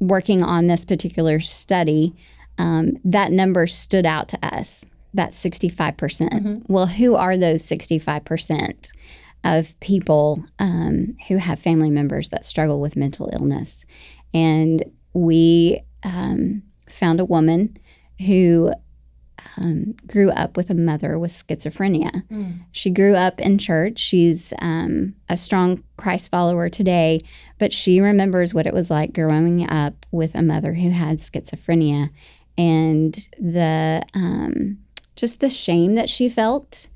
working 0.00 0.42
on 0.42 0.66
this 0.66 0.84
particular 0.84 1.40
study, 1.40 2.14
um, 2.58 2.98
that 3.04 3.32
number 3.32 3.66
stood 3.66 4.06
out 4.06 4.28
to 4.28 4.38
us. 4.44 4.84
That 5.14 5.30
65%. 5.30 5.96
percent 5.96 6.32
mm 6.32 6.42
hmm 6.42 6.72
Well, 6.72 6.86
who 6.86 7.14
are 7.14 7.36
those 7.36 7.64
65% 7.64 8.90
of 9.44 9.78
people 9.80 10.44
um, 10.58 11.16
who 11.28 11.36
have 11.38 11.58
family 11.58 11.90
members 11.90 12.28
that 12.28 12.44
struggle 12.44 12.80
with 12.80 12.96
mental 12.96 13.30
illness? 13.32 13.84
And 14.34 14.84
we 15.14 15.80
um, 16.04 16.62
found 16.90 17.20
a 17.20 17.24
woman 17.24 17.78
who 18.26 18.72
um, 19.56 19.94
grew 20.06 20.30
up 20.30 20.56
with 20.56 20.70
a 20.70 20.74
mother 20.74 21.18
with 21.18 21.30
schizophrenia. 21.30 22.26
Mm. 22.28 22.64
She 22.72 22.90
grew 22.90 23.14
up 23.14 23.40
in 23.40 23.58
church. 23.58 23.98
She's 23.98 24.52
um, 24.60 25.14
a 25.28 25.36
strong 25.36 25.82
Christ 25.96 26.30
follower 26.30 26.68
today, 26.68 27.20
but 27.58 27.72
she 27.72 28.00
remembers 28.00 28.54
what 28.54 28.66
it 28.66 28.74
was 28.74 28.90
like 28.90 29.12
growing 29.12 29.68
up 29.70 30.06
with 30.10 30.34
a 30.34 30.42
mother 30.42 30.74
who 30.74 30.90
had 30.90 31.18
schizophrenia 31.18 32.10
and 32.56 33.14
the 33.38 34.02
um, 34.14 34.78
just 35.16 35.40
the 35.40 35.50
shame 35.50 35.94
that 35.94 36.08
she 36.08 36.28
felt 36.28 36.88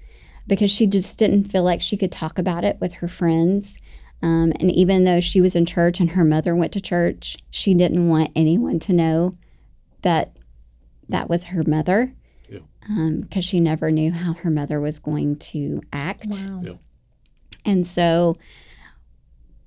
because 0.47 0.71
she 0.71 0.87
just 0.87 1.19
didn't 1.19 1.45
feel 1.45 1.63
like 1.63 1.81
she 1.81 1.97
could 1.97 2.13
talk 2.13 2.39
about 2.39 2.65
it 2.65 2.79
with 2.81 2.95
her 2.95 3.09
friends. 3.09 3.79
Um, 4.23 4.53
and 4.61 4.71
even 4.71 5.05
though 5.05 5.21
she 5.21 5.41
was 5.41 5.57
in 5.57 5.67
church 5.67 5.99
and 5.99 6.11
her 6.11 6.25
mother 6.25 6.55
went 6.55 6.73
to 6.73 6.81
church, 6.81 7.37
she 7.51 7.75
didn't 7.75 8.09
want 8.09 8.31
anyone 8.37 8.79
to 8.81 8.93
know 8.93 9.33
that 10.03 10.39
that 11.09 11.29
was 11.29 11.45
her 11.45 11.63
mother 11.67 12.13
because 12.49 12.67
yeah. 12.89 13.03
um, 13.03 13.41
she 13.41 13.61
never 13.61 13.91
knew 13.91 14.13
how 14.13 14.35
her 14.35 14.51
mother 14.51 14.81
was 14.81 14.99
going 14.99 15.37
to 15.37 15.81
act. 15.93 16.27
Wow. 16.29 16.63
Yeah. 16.65 16.73
And 17.65 17.87
so, 17.87 18.35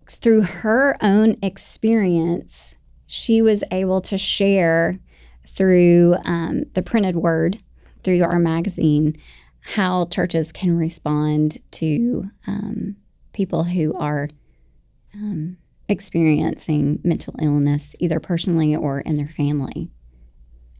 through 0.07 0.43
her 0.43 0.97
own 1.01 1.37
experience, 1.41 2.75
she 3.07 3.41
was 3.41 3.63
able 3.71 4.01
to 4.01 4.17
share 4.17 4.99
through 5.47 6.17
um, 6.25 6.65
the 6.73 6.81
printed 6.81 7.15
word, 7.15 7.61
through 8.03 8.21
our 8.23 8.39
magazine, 8.39 9.15
how 9.61 10.05
churches 10.05 10.51
can 10.51 10.77
respond 10.77 11.59
to 11.71 12.29
um, 12.47 12.97
people 13.33 13.63
who 13.63 13.93
are 13.93 14.27
um, 15.13 15.57
experiencing 15.87 16.99
mental 17.03 17.35
illness, 17.41 17.95
either 17.99 18.19
personally 18.19 18.75
or 18.75 18.99
in 18.99 19.17
their 19.17 19.29
family 19.29 19.89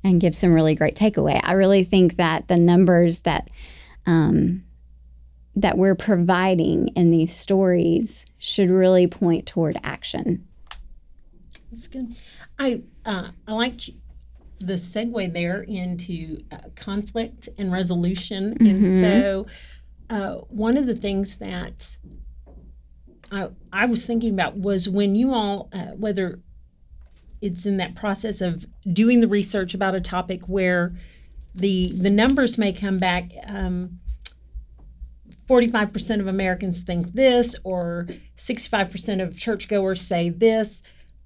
and 0.05 0.21
give 0.21 0.35
some 0.35 0.53
really 0.53 0.75
great 0.75 0.95
takeaway. 0.95 1.41
I 1.43 1.53
really 1.53 1.83
think 1.83 2.17
that 2.17 2.47
the 2.47 2.57
numbers 2.57 3.21
that 3.21 3.49
um, 4.05 4.63
that 5.55 5.79
we're 5.79 5.95
providing 5.95 6.89
in 6.89 7.09
these 7.09 7.35
stories 7.35 8.23
should 8.37 8.69
really 8.69 9.07
point 9.07 9.47
toward 9.47 9.79
action. 9.83 10.47
That's 11.71 11.87
good. 11.87 12.15
I 12.59 12.83
uh, 13.03 13.29
I 13.47 13.53
like 13.53 13.81
the 14.59 14.73
segue 14.73 15.33
there 15.33 15.63
into 15.63 16.43
uh, 16.51 16.57
conflict 16.75 17.49
and 17.57 17.71
resolution, 17.71 18.53
mm-hmm. 18.53 18.65
and 18.67 19.01
so 19.01 19.47
uh, 20.11 20.35
one 20.49 20.77
of 20.77 20.85
the 20.85 20.95
things 20.95 21.37
that 21.37 21.97
I 23.31 23.49
I 23.73 23.87
was 23.87 24.05
thinking 24.05 24.33
about 24.33 24.55
was 24.55 24.87
when 24.87 25.15
you 25.15 25.33
all 25.33 25.69
uh, 25.73 25.93
whether 25.95 26.41
it's 27.41 27.65
in 27.65 27.77
that 27.77 27.95
process 27.95 28.41
of 28.41 28.65
doing 28.91 29.19
the 29.19 29.27
research 29.27 29.73
about 29.73 29.95
a 29.95 30.01
topic 30.01 30.47
where 30.47 30.93
the 31.53 31.91
the 31.93 32.09
numbers 32.09 32.57
may 32.57 32.73
come 32.73 32.99
back 32.99 33.31
um, 33.47 33.99
45% 35.47 36.19
of 36.19 36.27
Americans 36.27 36.81
think 36.81 37.13
this 37.13 37.55
or 37.63 38.07
65% 38.37 39.21
of 39.21 39.37
churchgoers 39.37 40.01
say 40.01 40.29
this 40.29 40.81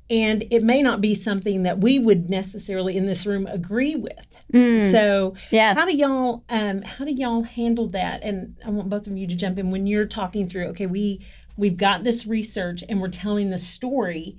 and 0.10 0.44
it 0.50 0.64
may 0.64 0.82
not 0.82 1.02
be 1.02 1.14
something 1.14 1.64
that 1.64 1.80
we 1.80 2.00
would 2.00 2.30
necessarily 2.30 2.98
in 2.98 3.06
this 3.06 3.26
room 3.26 3.46
agree 3.46 3.96
with. 3.96 4.26
Mm. 4.52 4.92
So, 4.92 5.36
yeah. 5.52 5.76
how 5.76 5.86
do 5.86 5.96
y'all 5.96 6.44
um, 6.50 6.82
how 6.82 7.06
do 7.06 7.12
y'all 7.12 7.44
handle 7.44 7.88
that? 7.90 8.24
And 8.24 8.58
I 8.66 8.72
want 8.72 8.90
both 8.90 9.06
of 9.06 9.16
you 9.16 9.28
to 9.28 9.36
jump 9.36 9.60
in 9.60 9.70
when 9.70 9.86
you're 9.86 10.06
talking 10.06 10.50
through. 10.50 10.66
Okay, 10.70 10.88
we 10.88 11.22
we've 11.58 11.78
got 11.78 12.04
this 12.04 12.26
research 12.26 12.84
and 12.90 13.00
we're 13.00 13.10
telling 13.10 13.50
the 13.50 13.60
story, 13.60 14.38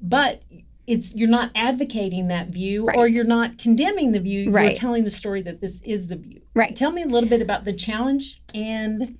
but 0.00 0.42
it's 0.88 1.14
you're 1.14 1.28
not 1.28 1.50
advocating 1.54 2.28
that 2.28 2.48
view 2.48 2.86
right. 2.86 2.96
or 2.96 3.06
you're 3.06 3.24
not 3.24 3.58
condemning 3.58 4.12
the 4.12 4.20
view 4.20 4.50
right. 4.50 4.70
you're 4.70 4.78
telling 4.78 5.04
the 5.04 5.10
story 5.10 5.42
that 5.42 5.60
this 5.60 5.82
is 5.82 6.08
the 6.08 6.16
view 6.16 6.40
right 6.54 6.74
tell 6.74 6.90
me 6.90 7.02
a 7.02 7.06
little 7.06 7.28
bit 7.28 7.42
about 7.42 7.64
the 7.64 7.72
challenge 7.72 8.42
and 8.54 9.18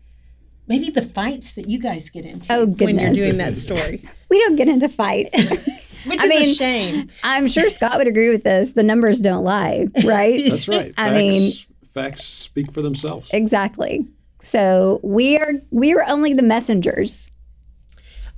maybe 0.67 0.91
the 0.91 1.03
fights 1.03 1.53
that 1.55 1.69
you 1.69 1.79
guys 1.79 2.09
get 2.09 2.25
into 2.25 2.53
oh, 2.53 2.67
when 2.67 2.99
you're 2.99 3.13
doing 3.13 3.37
that 3.37 3.57
story 3.57 4.03
we 4.31 4.39
don't 4.41 4.57
get 4.57 4.69
into 4.69 4.89
fights 4.89 5.37
Which 6.07 6.21
I 6.21 6.25
is 6.25 6.31
mean, 6.31 6.43
a 6.43 6.55
shame. 6.55 7.11
I'm 7.25 7.49
sure 7.49 7.69
Scott 7.69 7.99
would 7.99 8.07
agree 8.07 8.31
with 8.31 8.45
this. 8.45 8.73
The 8.73 8.83
numbers 8.83 9.21
don't 9.21 9.45
lie, 9.45 9.89
right? 10.05 10.43
That's 10.45 10.69
right. 10.69 10.95
I 10.97 11.11
facts, 11.11 11.17
mean, 11.17 11.53
facts 11.93 12.25
speak 12.25 12.73
for 12.73 12.83
themselves. 12.83 13.29
Exactly. 13.33 14.07
So 14.41 15.01
we 15.03 15.37
are 15.37 15.55
we 15.71 15.95
are 15.95 16.05
only 16.09 16.35
the 16.35 16.43
messengers. 16.43 17.29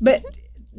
But 0.01 0.25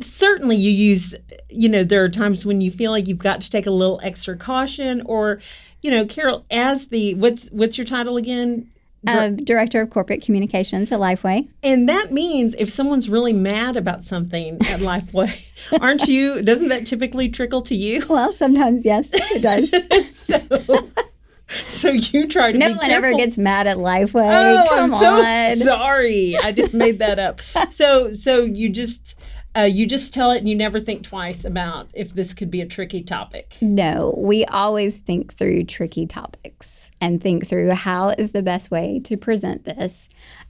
certainly 0.01 0.55
you 0.55 0.71
use 0.71 1.15
you 1.49 1.69
know 1.69 1.83
there 1.83 2.03
are 2.03 2.09
times 2.09 2.45
when 2.45 2.61
you 2.61 2.71
feel 2.71 2.91
like 2.91 3.07
you've 3.07 3.17
got 3.17 3.41
to 3.41 3.49
take 3.49 3.65
a 3.65 3.71
little 3.71 3.99
extra 4.03 4.35
caution 4.35 5.01
or 5.05 5.39
you 5.81 5.89
know 5.91 6.05
carol 6.05 6.45
as 6.51 6.87
the 6.87 7.13
what's 7.15 7.47
what's 7.49 7.77
your 7.77 7.85
title 7.85 8.17
again 8.17 8.67
uh, 9.07 9.29
director 9.29 9.81
of 9.81 9.89
corporate 9.89 10.21
communications 10.21 10.91
at 10.91 10.99
lifeway 10.99 11.47
and 11.63 11.89
that 11.89 12.11
means 12.11 12.53
if 12.59 12.69
someone's 12.71 13.09
really 13.09 13.33
mad 13.33 13.75
about 13.75 14.03
something 14.03 14.55
at 14.69 14.79
lifeway 14.81 15.43
aren't 15.81 16.07
you 16.07 16.41
doesn't 16.43 16.67
that 16.69 16.85
typically 16.85 17.27
trickle 17.27 17.63
to 17.63 17.75
you 17.75 18.05
well 18.09 18.31
sometimes 18.31 18.85
yes 18.85 19.09
it 19.11 19.41
does 19.41 19.71
so, 20.15 20.89
so 21.69 21.89
you 21.91 22.27
try 22.27 22.51
to 22.51 22.57
no 22.59 22.67
one 22.69 22.77
careful. 22.79 22.93
ever 22.95 23.13
gets 23.17 23.37
mad 23.37 23.67
at 23.67 23.75
Lifeway. 23.77 24.29
Oh, 24.29 24.65
Come 24.69 24.93
I'm 24.93 24.93
on. 24.93 25.57
so 25.57 25.65
sorry. 25.65 26.35
I 26.41 26.53
just 26.53 26.73
made 26.73 26.99
that 26.99 27.19
up. 27.19 27.41
so 27.71 28.13
so 28.13 28.43
you 28.43 28.69
just 28.69 29.15
uh, 29.55 29.61
you 29.61 29.85
just 29.85 30.13
tell 30.13 30.31
it 30.31 30.37
and 30.37 30.47
you 30.47 30.55
never 30.55 30.79
think 30.79 31.03
twice 31.03 31.43
about 31.43 31.89
if 31.93 32.13
this 32.13 32.33
could 32.33 32.49
be 32.49 32.61
a 32.61 32.65
tricky 32.65 33.03
topic. 33.03 33.57
No, 33.61 34.13
we 34.17 34.45
always 34.45 34.99
think 34.99 35.33
through 35.33 35.65
tricky 35.65 36.05
topics 36.07 36.89
and 37.01 37.21
think 37.21 37.45
through 37.45 37.71
how 37.71 38.09
is 38.09 38.31
the 38.31 38.43
best 38.43 38.71
way 38.71 39.01
to 39.03 39.17
present 39.17 39.65
this. 39.65 40.07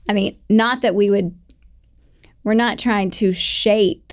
I 0.08 0.12
mean, 0.12 0.38
not 0.48 0.82
that 0.82 0.94
we 0.94 1.10
would, 1.10 1.36
we're 2.44 2.54
not 2.54 2.78
trying 2.78 3.10
to 3.12 3.32
shape 3.32 4.12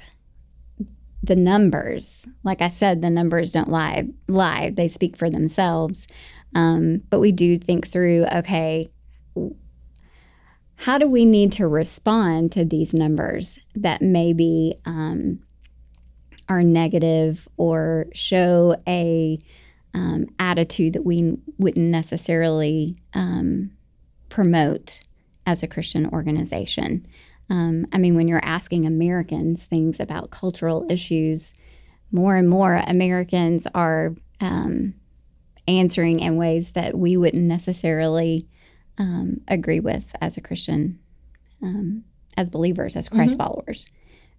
the 1.22 1.36
numbers. 1.36 2.25
Like 2.43 2.62
I 2.62 2.69
said, 2.69 3.01
the 3.01 3.10
numbers 3.10 3.51
don't 3.51 3.69
lie, 3.69 4.08
lie. 4.27 4.72
they 4.72 4.88
speak 4.88 5.17
for 5.17 5.29
themselves. 5.29 6.08
Um, 6.55 7.03
but 7.10 7.19
we 7.19 7.31
do 7.31 7.60
think 7.60 7.88
through 7.88 8.25
okay, 8.34 8.88
how 10.79 10.98
do 10.98 11.09
we 11.09 11.25
need 11.25 11.51
to 11.51 11.67
respond 11.67 12.53
to 12.53 12.63
these 12.63 12.93
numbers 12.93 13.59
that 13.75 14.01
maybe 14.01 14.75
um, 14.86 15.39
are 16.48 16.63
negative 16.63 17.50
or 17.57 18.07
show 18.13 18.77
a 18.88 19.38
um, 19.93 20.27
attitude 20.39 20.93
that 20.93 21.03
we 21.03 21.38
wouldn't 21.57 21.86
necessarily 21.86 22.95
um, 23.13 23.71
promote 24.29 25.01
as 25.45 25.63
a 25.63 25.67
Christian 25.67 26.05
organization. 26.07 27.05
Um, 27.50 27.86
I 27.91 27.98
mean, 27.98 28.15
when 28.15 28.29
you're 28.29 28.45
asking 28.45 28.86
Americans 28.86 29.65
things 29.65 30.00
about 30.00 30.31
cultural 30.31 30.86
issues, 30.89 31.53
more 32.09 32.38
and 32.38 32.48
more 32.48 32.75
Americans 32.88 33.67
are 33.75 34.13
um, 34.39 34.93
answering 35.67 36.21
in 36.21 36.38
ways 36.38 36.71
that 36.71 36.98
we 36.98 37.17
wouldn't 37.17 37.43
necessarily 37.43 38.48
um, 39.00 39.41
agree 39.48 39.79
with 39.79 40.13
as 40.22 40.38
a 40.38 40.41
Christian, 40.41 41.00
um, 41.63 42.03
as 42.38 42.50
believers, 42.50 42.96
as 42.96 43.10
Christ 43.10 43.38
Mm-hmm. 43.38 43.41
followers. 43.44 43.89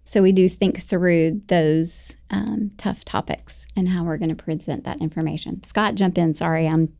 So 0.03 0.21
we 0.23 0.31
do 0.31 0.49
think 0.49 0.81
through 0.81 1.41
those 1.47 2.15
um, 2.31 2.71
tough 2.77 3.05
topics 3.05 3.65
and 3.75 3.87
how 3.89 4.03
we're 4.03 4.17
going 4.17 4.35
to 4.35 4.43
present 4.43 4.83
that 4.85 4.99
information. 5.01 5.61
Scott, 5.63 5.95
jump 5.95 6.17
in. 6.17 6.33
Sorry, 6.33 6.67
I'm 6.67 6.93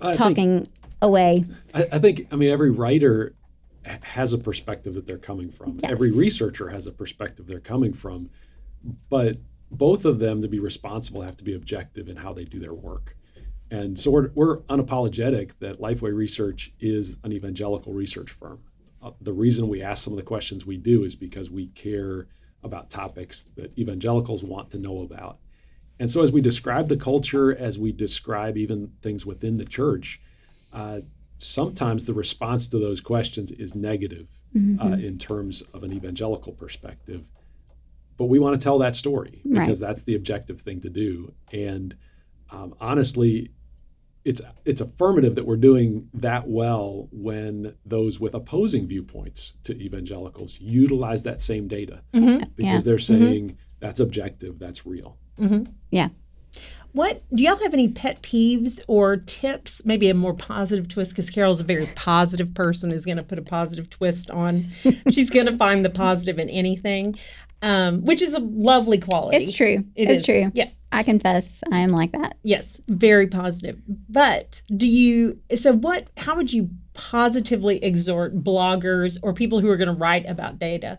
I 0.00 0.12
think- 0.12 0.16
talking 0.16 0.68
away. 1.02 1.44
I, 1.74 1.86
I 1.92 1.98
think, 1.98 2.28
I 2.32 2.36
mean, 2.36 2.50
every 2.50 2.70
writer 2.70 3.34
has 4.02 4.32
a 4.32 4.38
perspective 4.38 4.94
that 4.94 5.06
they're 5.06 5.18
coming 5.18 5.50
from. 5.50 5.78
Yes. 5.82 5.90
Every 5.92 6.12
researcher 6.12 6.68
has 6.70 6.86
a 6.86 6.92
perspective 6.92 7.46
they're 7.46 7.60
coming 7.60 7.92
from. 7.94 8.30
But 9.10 9.38
both 9.70 10.04
of 10.04 10.18
them, 10.18 10.42
to 10.42 10.48
be 10.48 10.58
responsible, 10.60 11.22
have 11.22 11.36
to 11.38 11.44
be 11.44 11.54
objective 11.54 12.08
in 12.08 12.16
how 12.16 12.32
they 12.32 12.44
do 12.44 12.58
their 12.58 12.74
work. 12.74 13.16
And 13.70 13.98
so 13.98 14.10
we're, 14.10 14.30
we're 14.34 14.58
unapologetic 14.62 15.52
that 15.60 15.80
Lifeway 15.80 16.14
Research 16.14 16.72
is 16.80 17.18
an 17.24 17.32
evangelical 17.32 17.92
research 17.92 18.30
firm. 18.30 18.60
Uh, 19.02 19.12
the 19.20 19.32
reason 19.32 19.68
we 19.68 19.82
ask 19.82 20.04
some 20.04 20.12
of 20.12 20.18
the 20.18 20.24
questions 20.24 20.66
we 20.66 20.76
do 20.76 21.04
is 21.04 21.14
because 21.14 21.50
we 21.50 21.68
care 21.68 22.26
about 22.62 22.90
topics 22.90 23.44
that 23.56 23.76
evangelicals 23.78 24.42
want 24.44 24.70
to 24.70 24.78
know 24.78 25.02
about. 25.02 25.38
And 25.98 26.10
so, 26.10 26.22
as 26.22 26.32
we 26.32 26.40
describe 26.40 26.88
the 26.88 26.96
culture, 26.96 27.54
as 27.56 27.78
we 27.78 27.92
describe 27.92 28.56
even 28.56 28.90
things 29.02 29.24
within 29.24 29.56
the 29.56 29.64
church, 29.64 30.20
uh, 30.72 31.00
sometimes 31.38 32.04
the 32.04 32.14
response 32.14 32.66
to 32.68 32.78
those 32.78 33.00
questions 33.00 33.50
is 33.52 33.74
negative 33.74 34.28
uh, 34.82 34.88
in 34.94 35.16
terms 35.16 35.62
of 35.74 35.84
an 35.84 35.92
evangelical 35.92 36.52
perspective. 36.52 37.24
But 38.16 38.26
we 38.26 38.38
want 38.38 38.60
to 38.60 38.62
tell 38.62 38.78
that 38.78 38.94
story 38.96 39.40
Right. 39.44 39.64
because 39.64 39.78
that's 39.78 40.02
the 40.02 40.14
objective 40.16 40.60
thing 40.60 40.80
to 40.82 40.90
do. 40.90 41.32
And 41.52 41.94
um, 42.50 42.74
honestly, 42.80 43.50
it's 44.24 44.40
it's 44.64 44.80
affirmative 44.80 45.34
that 45.34 45.46
we're 45.46 45.56
doing 45.56 46.08
that 46.14 46.46
well 46.46 47.08
when 47.10 47.74
those 47.86 48.20
with 48.20 48.34
opposing 48.34 48.86
viewpoints 48.86 49.54
to 49.64 49.74
evangelicals 49.80 50.58
utilize 50.60 51.22
that 51.22 51.40
same 51.40 51.68
data 51.68 52.02
mm-hmm. 52.12 52.44
because 52.54 52.56
Yeah. 52.58 52.80
they're 52.80 52.96
mm-hmm. 52.96 53.24
saying 53.24 53.58
that's 53.80 54.00
objective, 54.00 54.58
that's 54.58 54.84
real. 54.86 55.16
Mm-hmm. 55.38 55.72
Yeah. 55.90 56.08
What 56.92 57.22
do 57.32 57.44
y'all 57.44 57.56
have 57.56 57.72
any 57.72 57.88
pet 57.88 58.20
peeves 58.20 58.80
or 58.88 59.16
tips? 59.16 59.82
Maybe 59.84 60.10
a 60.10 60.14
more 60.14 60.34
positive 60.34 60.88
twist 60.88 61.12
because 61.12 61.30
Carol's 61.30 61.60
a 61.60 61.64
very 61.64 61.86
positive 61.94 62.52
person 62.52 62.90
who's 62.90 63.04
going 63.04 63.16
to 63.16 63.22
put 63.22 63.38
a 63.38 63.42
positive 63.42 63.88
twist 63.88 64.30
on. 64.30 64.66
She's 65.10 65.30
going 65.30 65.46
to 65.46 65.56
find 65.56 65.84
the 65.84 65.90
positive 65.90 66.38
in 66.38 66.50
anything, 66.50 67.16
um, 67.62 68.04
which 68.04 68.20
is 68.20 68.34
a 68.34 68.40
lovely 68.40 68.98
quality. 68.98 69.36
It's 69.36 69.52
true. 69.52 69.84
It 69.94 70.10
it's 70.10 70.20
is. 70.20 70.26
true. 70.26 70.50
Yeah. 70.52 70.70
I 70.92 71.02
confess, 71.02 71.62
I 71.70 71.78
am 71.78 71.90
like 71.90 72.12
that. 72.12 72.36
Yes, 72.42 72.80
very 72.88 73.26
positive. 73.26 73.80
But 74.08 74.62
do 74.74 74.86
you? 74.86 75.38
So 75.54 75.72
what? 75.72 76.08
How 76.16 76.36
would 76.36 76.52
you 76.52 76.70
positively 76.94 77.82
exhort 77.82 78.42
bloggers 78.42 79.18
or 79.22 79.32
people 79.32 79.60
who 79.60 79.70
are 79.70 79.76
going 79.76 79.88
to 79.88 79.94
write 79.94 80.26
about 80.28 80.58
data? 80.58 80.98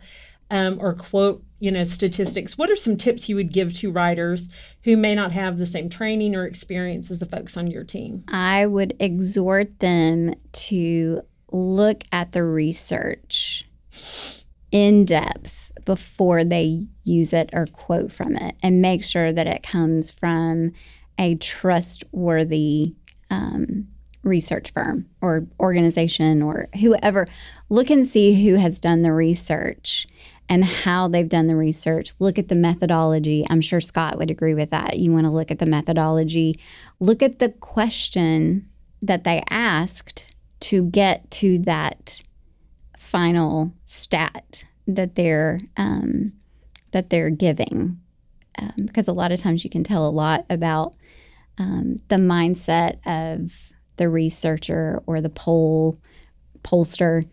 Um, 0.50 0.80
or 0.82 0.94
quote, 0.94 1.46
you 1.60 1.72
know, 1.72 1.86
statistics. 1.86 2.58
What 2.58 2.70
are 2.70 2.76
some 2.76 2.98
tips 2.98 3.30
you 3.30 3.38
would 3.38 3.54
give 3.54 3.74
to 3.76 3.90
writers 3.90 4.50
who 4.84 4.98
may 4.98 5.16
not 5.16 5.32
have 5.32 5.58
the 5.58 5.66
same 5.66 5.90
training 5.90 6.36
or 6.36 6.46
experience 6.46 7.10
as 7.10 7.20
the 7.20 7.26
folks 7.26 7.56
on 7.56 7.68
your 7.68 7.86
team? 7.86 8.26
I 8.28 8.66
would 8.66 8.94
exhort 9.00 9.80
them 9.80 10.36
to 10.52 11.22
look 11.54 12.04
at 12.12 12.34
the 12.34 12.44
research 12.44 13.66
in 14.72 15.06
depth 15.06 15.61
before 15.92 16.46
they 16.46 16.88
use 17.04 17.34
it 17.34 17.50
or 17.52 17.66
quote 17.66 18.14
from 18.14 18.38
it 18.38 18.56
and 18.64 18.82
make 18.82 19.04
sure 19.04 19.34
that 19.34 19.46
it 19.46 19.62
comes 19.62 20.10
from 20.10 20.72
a 21.20 21.36
trustworthy 21.36 22.96
um, 23.30 23.90
research 24.24 24.72
firm 24.72 25.06
or 25.20 25.46
organization 25.60 26.42
or 26.42 26.70
whoever. 26.80 27.28
Look 27.68 27.90
and 27.90 28.08
see 28.08 28.42
who 28.42 28.56
has 28.56 28.80
done 28.80 29.02
the 29.02 29.12
research 29.12 30.08
and 30.48 30.64
how 30.64 31.10
they've 31.10 31.28
done 31.28 31.48
the 31.48 31.58
research. 31.58 32.14
Look 32.20 32.40
at 32.40 32.48
the 32.48 32.56
methodology. 32.56 33.46
I'm 33.50 33.60
sure 33.60 33.82
Scott 33.82 34.18
would 34.18 34.32
agree 34.32 34.54
with 34.54 34.70
that. 34.70 34.98
You 34.98 35.12
want 35.12 35.26
to 35.26 35.30
look 35.30 35.52
at 35.52 35.60
the 35.60 35.66
methodology, 35.66 36.56
look 37.02 37.22
at 37.22 37.40
the 37.40 37.50
question 37.50 38.70
that 39.02 39.26
they 39.26 39.44
asked 39.50 40.34
to 40.62 40.86
get 40.86 41.30
to 41.32 41.60
that 41.60 42.22
final 42.98 43.74
stat 43.84 44.64
that 44.88 45.16
they're 45.16 45.60
um, 45.78 46.34
that 46.92 47.10
they're 47.10 47.30
giving, 47.30 48.00
um, 48.60 48.74
because 48.78 49.08
a 49.08 49.14
lot 49.14 49.32
of 49.32 49.40
times 49.40 49.64
you 49.64 49.70
can 49.70 49.84
tell 49.84 50.08
a 50.08 50.10
lot 50.10 50.46
about 50.50 50.96
um, 51.58 51.98
the 52.08 52.16
mindset 52.18 52.98
of 53.06 53.72
the 53.98 54.10
researcher 54.10 55.02
or 55.06 55.22
the 55.22 55.30
poll 55.30 55.98
pollster 56.64 57.24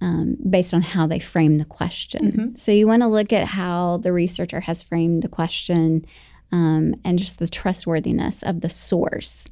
um, 0.00 0.36
based 0.48 0.72
on 0.72 0.82
how 0.82 1.06
they 1.06 1.18
frame 1.18 1.58
the 1.58 1.64
question. 1.64 2.20
So 2.56 2.72
you 2.72 2.86
want 2.86 3.02
to 3.02 3.08
look 3.08 3.32
at 3.32 3.46
how 3.46 3.98
the 3.98 4.12
researcher 4.12 4.60
has 4.60 4.82
framed 4.82 5.22
the 5.22 5.28
question. 5.28 6.04
Um, 6.50 6.94
and 7.04 7.18
just 7.18 7.40
the 7.40 7.46
trustworthiness 7.46 8.42
of 8.42 8.62
the 8.62 8.70
source. 8.70 9.48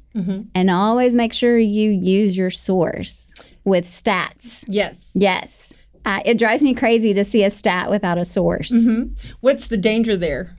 And 0.55 0.71
always 0.71 1.13
make 1.13 1.31
sure 1.31 1.59
you 1.59 1.91
use 1.91 2.35
your 2.35 2.49
source 2.49 3.35
with 3.63 3.85
stats. 3.85 4.65
Yes. 4.67 5.11
Yes. 5.13 5.73
Uh, 6.07 6.21
it 6.23 6.37
drives 6.37 6.63
me 6.63 6.73
crazy 6.73 7.13
to 7.13 7.25
see 7.25 7.43
a 7.43 7.49
stat 7.51 7.89
without 7.89 8.17
a 8.17 8.23
source. 8.23 8.71
What's 9.41 9.67
the 9.67 9.75
danger 9.75 10.15
there? 10.15 10.57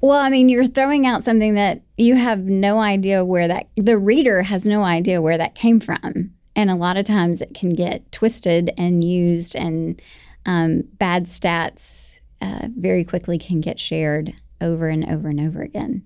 Well, 0.00 0.18
I 0.18 0.30
mean, 0.30 0.48
you're 0.48 0.66
throwing 0.66 1.06
out 1.06 1.24
something 1.24 1.54
that 1.54 1.82
you 1.98 2.14
have 2.14 2.40
no 2.40 2.78
idea 2.78 3.22
where 3.22 3.46
that, 3.48 3.68
the 3.76 3.98
reader 3.98 4.42
has 4.42 4.64
no 4.64 4.82
idea 4.82 5.20
where 5.20 5.36
that 5.36 5.54
came 5.54 5.78
from. 5.78 6.32
And 6.56 6.70
a 6.70 6.74
lot 6.74 6.96
of 6.96 7.04
times 7.04 7.42
it 7.42 7.52
can 7.52 7.70
get 7.74 8.10
twisted 8.12 8.72
and 8.78 9.04
used, 9.04 9.54
and 9.54 10.00
um, 10.46 10.84
bad 10.98 11.26
stats 11.26 12.18
uh, 12.40 12.68
very 12.76 13.04
quickly 13.04 13.36
can 13.38 13.60
get 13.60 13.78
shared 13.78 14.32
over 14.62 14.88
and 14.88 15.04
over 15.04 15.28
and 15.28 15.40
over 15.40 15.60
again. 15.60 16.02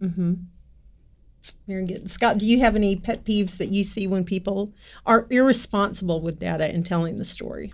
Very 1.67 1.85
good. 1.85 2.11
Scott, 2.11 2.39
do 2.39 2.47
you 2.47 2.61
have 2.61 2.77
any 2.77 2.97
pet 2.97 3.25
peeves 3.25 3.57
that 3.59 3.69
you 3.69 3.85
see 3.85 4.07
when 4.07 4.25
people 4.25 4.73
are 5.07 5.27
irresponsible 5.31 6.21
with 6.21 6.39
data 6.39 6.65
and 6.65 6.85
telling 6.85 7.17
the 7.17 7.25
story? 7.25 7.73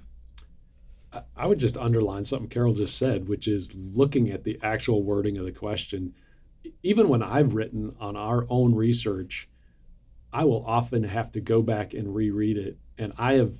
I- 1.36 1.46
would 1.46 1.58
just 1.58 1.76
underline 1.76 2.24
something 2.24 2.48
Carol 2.48 2.74
just 2.74 2.98
said, 2.98 3.28
which 3.28 3.46
is 3.46 3.74
looking 3.74 4.30
at 4.30 4.44
the 4.44 4.58
actual 4.62 5.02
wording 5.02 5.38
of 5.38 5.44
the 5.44 5.52
question. 5.52 6.14
Even 6.82 7.08
when 7.08 7.22
I've 7.22 7.54
written 7.54 7.94
on 8.00 8.16
our 8.16 8.46
own 8.48 8.74
research, 8.74 9.48
I 10.32 10.44
will 10.44 10.64
often 10.66 11.04
have 11.04 11.30
to 11.32 11.40
go 11.40 11.62
back 11.62 11.94
and 11.94 12.14
reread 12.14 12.56
it, 12.56 12.78
and 12.98 13.12
I 13.16 13.34
have, 13.34 13.52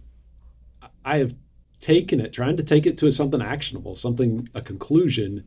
I 1.05 1.19
have 1.19 1.35
taken 1.81 2.21
it, 2.21 2.33
trying 2.33 2.57
to 2.57 2.65
take 2.65 2.87
it 2.87 2.99
to 2.99 3.11
something 3.13 3.43
actionable, 3.43 3.95
something 3.95 4.49
a 4.55 4.61
conclusion. 4.61 5.45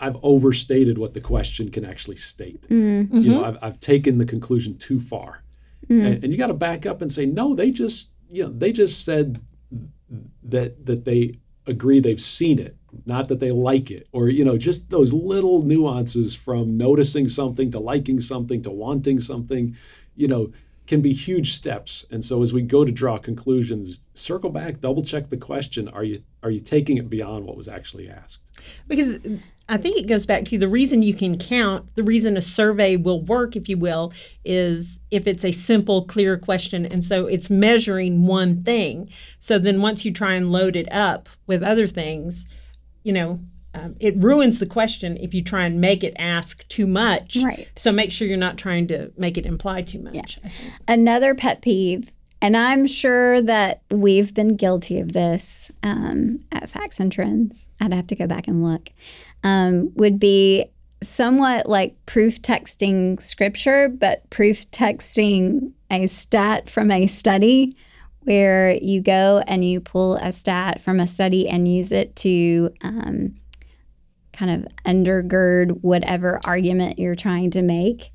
I've 0.00 0.16
overstated 0.22 0.98
what 0.98 1.14
the 1.14 1.20
question 1.20 1.70
can 1.70 1.84
actually 1.84 2.16
state. 2.16 2.62
Mm-hmm. 2.68 3.16
You 3.16 3.30
know, 3.30 3.44
I've, 3.44 3.58
I've 3.62 3.80
taken 3.80 4.18
the 4.18 4.24
conclusion 4.24 4.76
too 4.76 5.00
far, 5.00 5.42
mm-hmm. 5.88 6.04
and, 6.04 6.24
and 6.24 6.32
you 6.32 6.38
got 6.38 6.48
to 6.48 6.54
back 6.54 6.86
up 6.86 7.00
and 7.00 7.12
say, 7.12 7.26
no, 7.26 7.54
they 7.54 7.70
just, 7.70 8.10
you 8.28 8.42
know, 8.42 8.50
they 8.50 8.72
just 8.72 9.04
said 9.04 9.40
that 10.42 10.84
that 10.86 11.04
they 11.04 11.38
agree 11.66 12.00
they've 12.00 12.20
seen 12.20 12.58
it 12.58 12.76
not 13.06 13.28
that 13.28 13.40
they 13.40 13.50
like 13.50 13.90
it. 13.90 14.08
Or 14.12 14.28
you 14.28 14.44
know 14.44 14.56
just 14.56 14.90
those 14.90 15.12
little 15.12 15.62
nuances 15.62 16.34
from 16.34 16.76
noticing 16.76 17.28
something 17.28 17.70
to 17.72 17.78
liking 17.78 18.20
something 18.20 18.62
to 18.62 18.70
wanting 18.70 19.20
something 19.20 19.76
you 20.16 20.28
know 20.28 20.52
can 20.86 21.00
be 21.00 21.12
huge 21.12 21.54
steps 21.54 22.04
and 22.10 22.24
so 22.24 22.42
as 22.42 22.52
we 22.52 22.62
go 22.62 22.84
to 22.84 22.92
draw 22.92 23.18
conclusions 23.18 24.00
circle 24.14 24.50
back 24.50 24.80
double 24.80 25.02
check 25.02 25.30
the 25.30 25.36
question 25.36 25.88
are 25.88 26.04
you 26.04 26.22
are 26.42 26.50
you 26.50 26.60
taking 26.60 26.96
it 26.96 27.08
beyond 27.08 27.44
what 27.44 27.56
was 27.56 27.68
actually 27.68 28.08
asked 28.08 28.38
Because 28.86 29.18
I 29.68 29.78
think 29.78 29.96
it 29.96 30.06
goes 30.06 30.26
back 30.26 30.44
to 30.46 30.58
the 30.58 30.68
reason 30.68 31.02
you 31.02 31.14
can 31.14 31.38
count, 31.38 31.94
the 31.94 32.02
reason 32.02 32.36
a 32.36 32.42
survey 32.42 32.96
will 32.96 33.22
work, 33.22 33.56
if 33.56 33.68
you 33.68 33.78
will, 33.78 34.12
is 34.44 35.00
if 35.10 35.26
it's 35.26 35.44
a 35.44 35.52
simple, 35.52 36.04
clear 36.04 36.36
question. 36.36 36.84
And 36.84 37.02
so 37.02 37.26
it's 37.26 37.48
measuring 37.48 38.26
one 38.26 38.62
thing. 38.62 39.08
So 39.40 39.58
then 39.58 39.80
once 39.80 40.04
you 40.04 40.12
try 40.12 40.34
and 40.34 40.52
load 40.52 40.76
it 40.76 40.90
up 40.92 41.30
with 41.46 41.62
other 41.62 41.86
things, 41.86 42.46
you 43.04 43.12
know, 43.12 43.40
um, 43.74 43.96
it 44.00 44.16
ruins 44.16 44.60
the 44.60 44.66
question 44.66 45.16
if 45.16 45.34
you 45.34 45.42
try 45.42 45.64
and 45.64 45.80
make 45.80 46.04
it 46.04 46.14
ask 46.18 46.66
too 46.68 46.86
much. 46.86 47.36
Right. 47.42 47.68
So 47.76 47.92
make 47.92 48.12
sure 48.12 48.28
you're 48.28 48.36
not 48.36 48.56
trying 48.56 48.86
to 48.88 49.12
make 49.16 49.36
it 49.36 49.44
imply 49.44 49.82
too 49.82 50.00
much. 50.00 50.38
Think. 50.40 50.54
Another 50.86 51.34
pet 51.34 51.60
peeve, 51.60 52.12
and 52.40 52.56
I'm 52.56 52.86
sure 52.86 53.42
that 53.42 53.82
we've 53.90 54.32
been 54.32 54.56
guilty 54.56 55.00
of 55.00 55.12
this 55.12 55.72
um, 55.82 56.44
at 56.52 56.68
Facts 56.68 57.00
and 57.00 57.10
Trends. 57.10 57.68
I'd 57.80 57.92
have 57.92 58.06
to 58.08 58.16
go 58.16 58.26
back 58.26 58.46
and 58.46 58.62
look. 58.62 58.90
Um, 59.42 59.92
would 59.94 60.18
be 60.18 60.66
somewhat 61.02 61.68
like 61.68 61.96
proof 62.06 62.40
texting 62.40 63.20
scripture, 63.20 63.88
but 63.88 64.28
proof 64.30 64.70
texting 64.70 65.72
a 65.90 66.06
stat 66.06 66.68
from 66.68 66.90
a 66.90 67.06
study 67.06 67.76
where 68.20 68.72
you 68.76 69.02
go 69.02 69.42
and 69.46 69.64
you 69.64 69.80
pull 69.80 70.16
a 70.16 70.32
stat 70.32 70.80
from 70.80 70.98
a 70.98 71.06
study 71.06 71.48
and 71.48 71.68
use 71.68 71.92
it 71.92 72.16
to 72.16 72.70
um, 72.80 73.34
kind 74.34 74.50
of 74.50 74.66
undergird 74.84 75.78
whatever 75.80 76.40
argument 76.44 76.98
you're 76.98 77.14
trying 77.14 77.50
to 77.52 77.62
make 77.62 78.10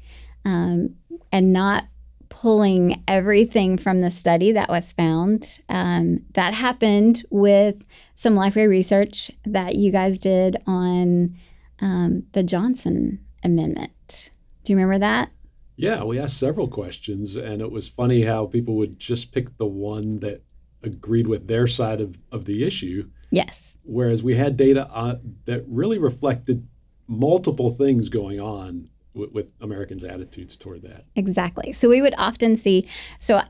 um, 0.45 0.95
and 1.31 1.51
not 1.51 1.85
pulling 2.29 3.03
everything 3.07 3.77
from 3.77 4.01
the 4.01 4.11
study 4.11 4.51
that 4.51 4.69
was 4.69 4.93
found. 4.93 5.59
Um, 5.67 6.21
that 6.33 6.53
happened 6.53 7.23
with 7.31 7.81
some 8.15 8.35
Lifeway 8.35 8.69
research 8.69 9.31
that 9.45 9.75
you 9.75 9.91
guys 9.91 10.19
did 10.19 10.57
on 10.67 11.35
um, 11.81 12.23
the 12.33 12.43
Johnson 12.43 13.19
Amendment. 13.43 14.31
Do 14.63 14.73
you 14.73 14.77
remember 14.77 14.99
that? 14.99 15.31
Yeah, 15.75 16.03
we 16.03 16.19
asked 16.19 16.37
several 16.37 16.67
questions, 16.67 17.35
and 17.35 17.61
it 17.61 17.71
was 17.71 17.87
funny 17.87 18.23
how 18.23 18.45
people 18.45 18.75
would 18.75 18.99
just 18.99 19.31
pick 19.31 19.57
the 19.57 19.65
one 19.65 20.19
that 20.19 20.43
agreed 20.83 21.27
with 21.27 21.47
their 21.47 21.67
side 21.67 22.01
of, 22.01 22.19
of 22.31 22.45
the 22.45 22.63
issue. 22.63 23.09
Yes. 23.31 23.77
Whereas 23.83 24.23
we 24.23 24.35
had 24.35 24.57
data 24.57 24.87
uh, 24.91 25.15
that 25.45 25.63
really 25.67 25.97
reflected 25.97 26.67
multiple 27.07 27.69
things 27.69 28.09
going 28.09 28.39
on 28.39 28.89
with, 29.13 29.31
with 29.31 29.47
Americans' 29.61 30.03
attitudes 30.03 30.57
toward 30.57 30.83
that. 30.83 31.05
Exactly. 31.15 31.71
So 31.71 31.89
we 31.89 32.01
would 32.01 32.15
often 32.17 32.55
see. 32.55 32.87
So 33.19 33.41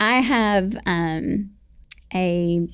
I 0.00 0.20
have 0.20 0.76
um, 0.86 1.50
a 2.14 2.68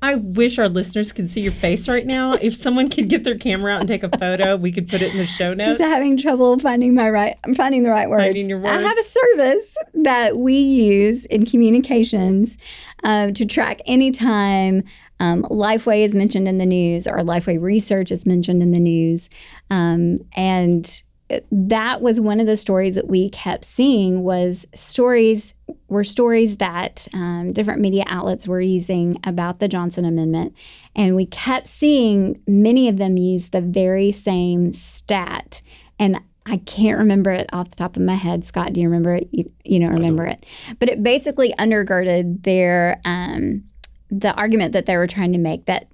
I 0.00 0.14
wish 0.14 0.58
our 0.58 0.68
listeners 0.68 1.12
could 1.12 1.30
see 1.30 1.40
your 1.40 1.52
face 1.52 1.88
right 1.88 2.06
now. 2.06 2.34
If 2.34 2.54
someone 2.54 2.88
could 2.88 3.08
get 3.08 3.24
their 3.24 3.36
camera 3.36 3.74
out 3.74 3.80
and 3.80 3.88
take 3.88 4.04
a 4.04 4.16
photo, 4.16 4.56
we 4.56 4.70
could 4.70 4.88
put 4.88 5.02
it 5.02 5.12
in 5.12 5.18
the 5.18 5.26
show 5.26 5.54
notes. 5.54 5.64
just 5.64 5.80
having 5.80 6.16
trouble 6.16 6.58
finding 6.58 6.94
my 6.94 7.10
right. 7.10 7.36
I'm 7.44 7.54
finding 7.54 7.82
the 7.82 7.90
right 7.90 8.08
words. 8.08 8.24
Finding 8.24 8.48
your 8.48 8.58
words. 8.58 8.70
I 8.70 8.80
have 8.80 8.96
a 8.96 9.02
service 9.02 9.76
that 9.94 10.38
we 10.38 10.54
use 10.54 11.24
in 11.26 11.44
communications 11.44 12.58
uh, 13.02 13.32
to 13.32 13.44
track 13.44 13.80
anytime 13.86 14.84
um, 15.20 15.42
Lifeway 15.44 16.04
is 16.04 16.14
mentioned 16.14 16.46
in 16.46 16.58
the 16.58 16.66
news 16.66 17.06
or 17.06 17.18
Lifeway 17.18 17.60
research 17.60 18.12
is 18.12 18.24
mentioned 18.24 18.62
in 18.62 18.70
the 18.70 18.78
news, 18.78 19.28
um, 19.70 20.16
and 20.36 21.02
that 21.50 22.00
was 22.00 22.20
one 22.20 22.40
of 22.40 22.46
the 22.46 22.56
stories 22.56 22.94
that 22.94 23.08
we 23.08 23.28
kept 23.30 23.64
seeing 23.64 24.22
was 24.22 24.66
stories 24.74 25.54
were 25.88 26.04
stories 26.04 26.56
that 26.56 27.06
um, 27.12 27.52
different 27.52 27.80
media 27.80 28.04
outlets 28.06 28.48
were 28.48 28.60
using 28.60 29.18
about 29.24 29.58
the 29.58 29.68
Johnson 29.68 30.04
Amendment, 30.04 30.54
and 30.96 31.14
we 31.14 31.26
kept 31.26 31.66
seeing 31.66 32.40
many 32.46 32.88
of 32.88 32.96
them 32.96 33.16
use 33.16 33.50
the 33.50 33.60
very 33.60 34.10
same 34.10 34.72
stat. 34.72 35.60
And 35.98 36.20
I 36.46 36.58
can't 36.58 36.98
remember 36.98 37.30
it 37.30 37.48
off 37.52 37.68
the 37.70 37.76
top 37.76 37.96
of 37.96 38.02
my 38.02 38.14
head. 38.14 38.44
Scott, 38.44 38.72
do 38.72 38.80
you 38.80 38.88
remember 38.88 39.16
it? 39.16 39.28
You, 39.30 39.50
you 39.64 39.80
don't 39.80 39.92
remember 39.92 40.24
it, 40.24 40.46
but 40.78 40.88
it 40.88 41.02
basically 41.02 41.52
undergirded 41.58 42.42
their 42.44 43.00
um, 43.04 43.64
the 44.10 44.32
argument 44.34 44.72
that 44.72 44.86
they 44.86 44.96
were 44.96 45.06
trying 45.06 45.32
to 45.32 45.38
make 45.38 45.66
that 45.66 45.88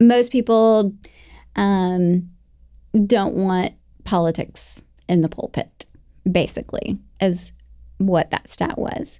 most 0.00 0.32
people 0.32 0.92
um, 1.54 2.28
don't 3.06 3.34
want 3.34 3.72
politics 4.04 4.82
in 5.08 5.20
the 5.20 5.28
pulpit, 5.28 5.86
basically, 6.30 6.98
is 7.20 7.52
what 7.98 8.30
that 8.30 8.48
stat 8.48 8.78
was. 8.78 9.18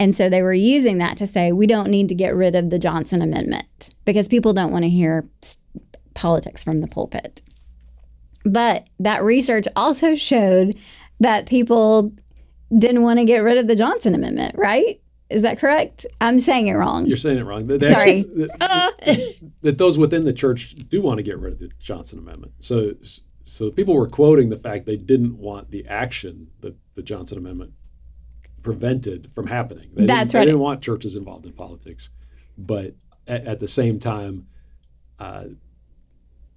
And 0.00 0.14
so 0.14 0.28
they 0.28 0.42
were 0.42 0.52
using 0.52 0.98
that 0.98 1.16
to 1.18 1.26
say 1.26 1.52
we 1.52 1.66
don't 1.66 1.88
need 1.88 2.08
to 2.08 2.14
get 2.14 2.34
rid 2.34 2.54
of 2.54 2.70
the 2.70 2.78
Johnson 2.78 3.22
Amendment 3.22 3.94
because 4.04 4.28
people 4.28 4.52
don't 4.52 4.72
want 4.72 4.84
to 4.84 4.88
hear 4.88 5.28
politics 6.14 6.64
from 6.64 6.78
the 6.78 6.88
pulpit. 6.88 7.42
But 8.44 8.88
that 8.98 9.24
research 9.24 9.66
also 9.76 10.14
showed 10.14 10.78
that 11.20 11.46
people 11.46 12.12
didn't 12.76 13.02
want 13.02 13.20
to 13.20 13.24
get 13.24 13.38
rid 13.38 13.56
of 13.56 13.66
the 13.68 13.76
Johnson 13.76 14.14
Amendment, 14.14 14.56
right? 14.58 15.00
Is 15.30 15.42
that 15.42 15.58
correct? 15.58 16.06
I'm 16.20 16.38
saying 16.38 16.66
it 16.66 16.74
wrong. 16.74 17.06
You're 17.06 17.16
saying 17.16 17.38
it 17.38 17.44
wrong. 17.44 17.66
They 17.66 17.78
Sorry. 17.80 18.18
actually- 18.20 18.46
that, 18.58 19.34
that 19.62 19.78
those 19.78 19.96
within 19.96 20.24
the 20.24 20.32
church 20.32 20.74
do 20.74 21.00
want 21.00 21.16
to 21.16 21.22
get 21.22 21.38
rid 21.38 21.54
of 21.54 21.58
the 21.60 21.70
Johnson 21.78 22.18
Amendment. 22.18 22.52
So, 22.58 22.94
so 23.44 23.70
people 23.70 23.94
were 23.94 24.08
quoting 24.08 24.48
the 24.48 24.56
fact 24.56 24.86
they 24.86 24.96
didn't 24.96 25.38
want 25.38 25.70
the 25.70 25.86
action 25.86 26.50
that 26.60 26.74
the 26.94 27.02
Johnson 27.02 27.38
Amendment 27.38 27.72
prevented 28.62 29.30
from 29.34 29.46
happening. 29.46 29.90
They 29.94 30.06
That's 30.06 30.32
didn't, 30.32 30.34
right. 30.34 30.40
They 30.40 30.46
didn't 30.46 30.60
want 30.60 30.82
churches 30.82 31.14
involved 31.14 31.44
in 31.44 31.52
politics, 31.52 32.10
but 32.56 32.94
at, 33.26 33.46
at 33.46 33.60
the 33.60 33.68
same 33.68 33.98
time, 33.98 34.46
uh, 35.18 35.44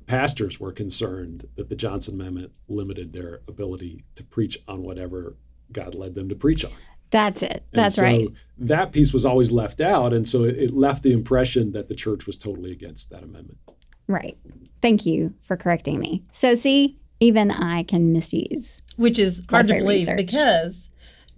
pastors 0.08 0.60
were 0.60 0.72
concerned 0.72 1.48
that 1.56 1.70
the 1.70 1.76
Johnson 1.76 2.16
Amendment 2.16 2.54
limited 2.70 3.14
their 3.14 3.42
ability 3.48 4.06
to 4.16 4.24
preach 4.24 4.58
on 4.68 4.82
whatever 4.82 5.36
God 5.72 5.94
led 5.94 6.16
them 6.16 6.30
to 6.30 6.36
preach 6.36 6.64
on. 6.64 6.72
That's 7.10 7.44
it. 7.44 7.66
That's 7.74 7.96
so 7.96 8.04
right. 8.04 8.28
That 8.58 8.92
piece 8.92 9.14
was 9.14 9.26
always 9.26 9.52
left 9.52 9.80
out, 9.80 10.14
and 10.14 10.28
so 10.28 10.44
it, 10.44 10.58
it 10.58 10.74
left 10.74 11.04
the 11.04 11.14
impression 11.14 11.72
that 11.74 11.88
the 11.88 11.96
church 11.96 12.26
was 12.26 12.38
totally 12.38 12.72
against 12.72 13.10
that 13.12 13.24
amendment. 13.24 13.60
Right. 14.08 14.38
Thank 14.82 15.06
you 15.06 15.34
for 15.40 15.58
correcting 15.58 16.00
me. 16.00 16.24
So, 16.32 16.56
see, 16.56 16.98
even 17.20 17.52
I 17.52 17.84
can 17.84 18.14
misuse. 18.14 18.82
which 18.96 19.18
is 19.20 19.44
hard 19.50 19.68
to 19.68 19.76
believe 19.76 20.08
research. 20.08 20.18
because 20.18 20.90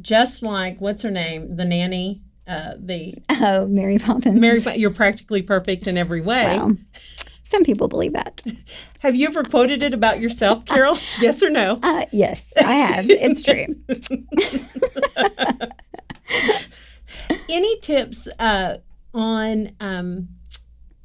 just 0.02 0.42
like 0.44 0.80
what's 0.80 1.04
her 1.04 1.12
name, 1.12 1.56
the 1.56 1.66
nanny, 1.66 2.22
uh, 2.48 2.74
the 2.78 3.16
Oh, 3.30 3.66
Mary 3.68 3.98
Poppins. 3.98 4.40
Mary, 4.40 4.62
you're 4.76 4.92
practically 4.92 5.42
perfect 5.42 5.88
in 5.88 5.98
every 5.98 6.22
way. 6.22 6.44
Well, 6.46 6.78
some 7.44 7.64
people 7.64 7.88
believe 7.88 8.14
that. 8.14 8.44
Have 9.00 9.16
you 9.16 9.28
ever 9.28 9.44
quoted 9.44 9.82
it 9.82 9.94
about 9.94 10.20
yourself, 10.20 10.66
Carol? 10.66 10.98
yes 11.22 11.42
or 11.42 11.50
no? 11.50 11.80
Uh, 11.82 12.06
yes, 12.12 12.52
I 12.58 12.74
have. 12.74 13.06
It's 13.10 13.42
true. 13.42 13.66
Any 17.48 17.80
tips 17.80 18.28
uh, 18.40 18.78
on 19.14 19.72
um, 19.80 20.30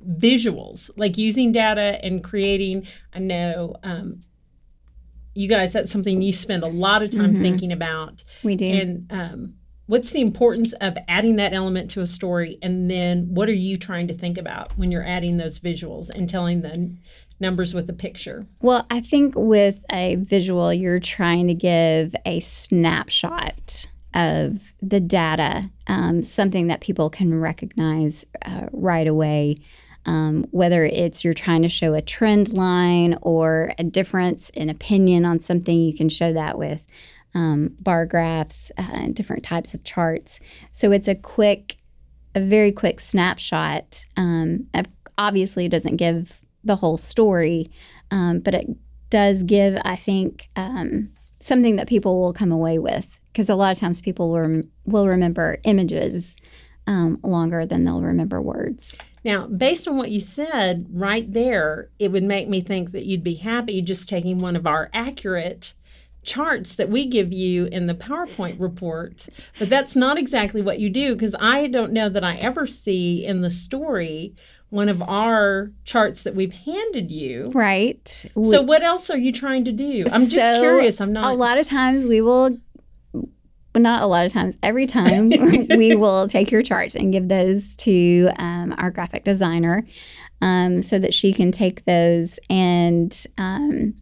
visuals, 0.07 0.91
like 0.97 1.17
using 1.19 1.53
data 1.53 1.99
and 2.05 2.23
creating? 2.23 2.87
I 3.13 3.19
know 3.19 3.77
um, 3.83 4.23
you 5.35 5.49
guys, 5.49 5.73
that's 5.73 5.91
something 5.91 6.23
you 6.23 6.33
spend 6.33 6.63
a 6.63 6.69
lot 6.69 7.03
of 7.03 7.11
time 7.11 7.35
Mhm. 7.35 7.43
thinking 7.43 7.73
about. 7.73 8.25
We 8.43 8.57
do. 8.57 8.67
And 8.67 9.07
um, 9.11 9.55
what's 9.87 10.11
the 10.11 10.21
importance 10.21 10.73
of 10.75 10.97
adding 11.09 11.37
that 11.37 11.53
element 11.53 11.91
to 11.93 12.03
a 12.03 12.07
story? 12.07 12.59
And 12.63 12.91
then 12.91 13.27
what 13.35 13.49
are 13.49 13.55
you 13.55 13.77
trying 13.77 14.07
to 14.09 14.15
think 14.15 14.39
about 14.39 14.77
when 14.79 14.93
you're 14.93 15.07
adding 15.07 15.37
those 15.37 15.59
visuals 15.59 16.09
and 16.15 16.29
telling 16.29 16.63
the 16.63 16.95
numbers 17.41 17.75
with 17.75 17.91
a 17.91 17.93
picture? 17.93 18.47
Well, 18.63 18.87
I 18.91 19.01
think 19.01 19.35
with 19.37 19.85
a 19.91 20.17
visual, 20.17 20.73
you're 20.73 21.01
trying 21.01 21.49
to 21.49 21.55
give 21.55 22.15
a 22.25 22.39
snapshot 22.41 23.87
of 24.15 24.73
the 24.81 25.01
data, 25.01 25.69
um, 25.89 26.23
something 26.23 26.69
that 26.69 26.81
people 26.81 27.11
can 27.11 27.35
recognize 27.41 28.25
uh, 28.43 28.67
right 28.71 29.09
away. 29.09 29.57
Um, 30.07 30.47
whether 30.51 30.85
it's 30.85 31.25
you're 31.25 31.35
trying 31.35 31.63
to 31.63 31.69
show 31.69 31.95
a 31.95 32.03
trend 32.03 32.53
line 32.53 33.17
or 33.23 33.73
a 33.79 33.85
difference 33.85 34.51
in 34.51 34.69
opinion 34.69 35.25
on 35.25 35.41
something, 35.41 35.79
you 35.79 35.95
can 35.95 36.09
show 36.09 36.33
that 36.33 36.59
with 36.59 36.87
um, 37.35 37.75
bar 37.81 38.07
graphs 38.07 38.71
uh, 38.79 38.83
and 38.93 39.15
different 39.15 39.43
types 39.43 39.75
of 39.75 39.83
charts. 39.83 40.41
So 40.71 40.93
it's 40.93 41.09
a 41.09 41.15
quick, 41.15 41.77
a 42.35 42.41
very 42.41 42.73
quick 42.73 43.01
snapshot. 43.01 44.05
Um, 44.17 44.69
obviously, 45.17 45.67
it 45.67 45.71
doesn't 45.71 45.97
give 45.97 46.45
the 46.63 46.77
whole 46.77 46.97
story, 46.97 47.71
um, 48.11 48.41
but 48.41 48.55
it 48.55 48.69
does 49.11 49.43
give, 49.43 49.79
I 49.85 49.97
think, 49.97 50.49
um, 50.57 51.11
something 51.41 51.77
that 51.77 51.89
people 51.89 52.21
will 52.21 52.33
come 52.33 52.53
away 52.53 52.79
with. 52.79 53.19
Because 53.33 53.49
a 53.49 53.57
lot 53.57 53.73
of 53.73 53.81
times 53.81 54.01
people 54.01 54.31
will, 54.31 54.41
rem- 54.41 54.71
will 54.85 55.09
remember 55.09 55.59
images 55.65 56.37
um, 56.87 57.19
longer 57.23 57.67
than 57.67 57.85
they'll 57.85 58.01
remember 58.01 58.41
words. 58.41 58.97
Now, 59.25 59.47
based 59.47 59.89
on 59.89 59.97
what 59.97 60.11
you 60.11 60.21
said 60.21 60.87
right 60.91 61.31
there, 61.33 61.89
it 61.99 62.13
would 62.13 62.25
make 62.25 62.49
me 62.49 62.61
think 62.61 62.93
that 62.93 63.07
you'd 63.07 63.25
be 63.25 63.35
happy 63.35 63.81
just 63.81 64.09
taking 64.09 64.39
one 64.39 64.55
of 64.57 64.67
our 64.67 64.91
accurate 64.93 65.75
charts 66.23 66.75
that 66.77 66.89
we 66.89 67.07
give 67.07 67.33
you 67.33 67.67
in 67.67 67.87
the 67.87 67.95
PowerPoint 67.95 68.59
report. 68.59 69.29
But 69.59 69.69
that's 69.69 69.95
not 69.97 70.19
exactly 70.19 70.63
what 70.63 70.79
you 70.81 70.91
do 70.91 71.15
because 71.15 71.35
I 71.41 71.67
don't 71.67 71.93
know 71.93 72.09
that 72.09 72.25
I 72.25 72.37
ever 72.37 72.67
see 72.67 73.25
in 73.25 73.41
the 73.43 73.51
story 73.51 74.35
one 74.71 74.89
of 74.89 75.01
our 75.03 75.71
charts 75.85 76.23
that 76.25 76.35
we've 76.35 76.53
handed 76.53 77.11
you. 77.11 77.51
Right. 77.55 78.27
So, 78.35 78.61
what 78.61 78.83
else 78.83 79.09
are 79.09 79.19
you 79.19 79.31
trying 79.31 79.65
to 79.67 79.73
do? 79.73 80.05
I'm 80.13 80.23
just 80.23 80.35
So, 80.35 80.61
curious. 80.61 81.01
I'm 81.01 81.13
not. 81.13 81.27
a 81.27 81.35
lot 81.35 81.59
of 81.59 81.67
times 81.67 82.05
we 82.07 82.21
will 82.21 82.59
well, 83.75 83.83
not 83.83 84.03
a 84.03 84.07
lot 84.07 84.25
of 84.25 84.33
times 84.33 84.57
every 84.63 84.87
time 84.87 85.29
we 85.77 85.97
will 85.97 86.29
take 86.29 86.51
your 86.51 86.63
charts 86.63 86.95
and 86.95 87.13
give 87.13 87.29
those 87.29 87.75
to 87.77 88.31
um, 88.39 88.75
our 88.79 88.91
graphic 88.91 89.25
designer 89.25 89.85
um, 90.41 90.81
so 90.81 90.99
that 90.99 91.13
she 91.13 91.33
can 91.33 91.51
take 91.51 91.85
those 91.85 92.39
and 92.49 93.27
um, 93.37 93.95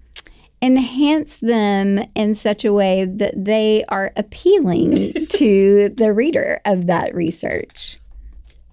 enhance 0.60 1.38
them 1.38 2.04
in 2.14 2.34
such 2.34 2.64
a 2.64 2.72
way 2.72 3.04
that 3.04 3.44
they 3.44 3.84
are 3.88 4.12
appealing 4.16 5.26
to 5.28 5.88
the 5.96 6.12
reader 6.12 6.60
of 6.64 6.86
that 6.86 7.14
research. 7.14 7.96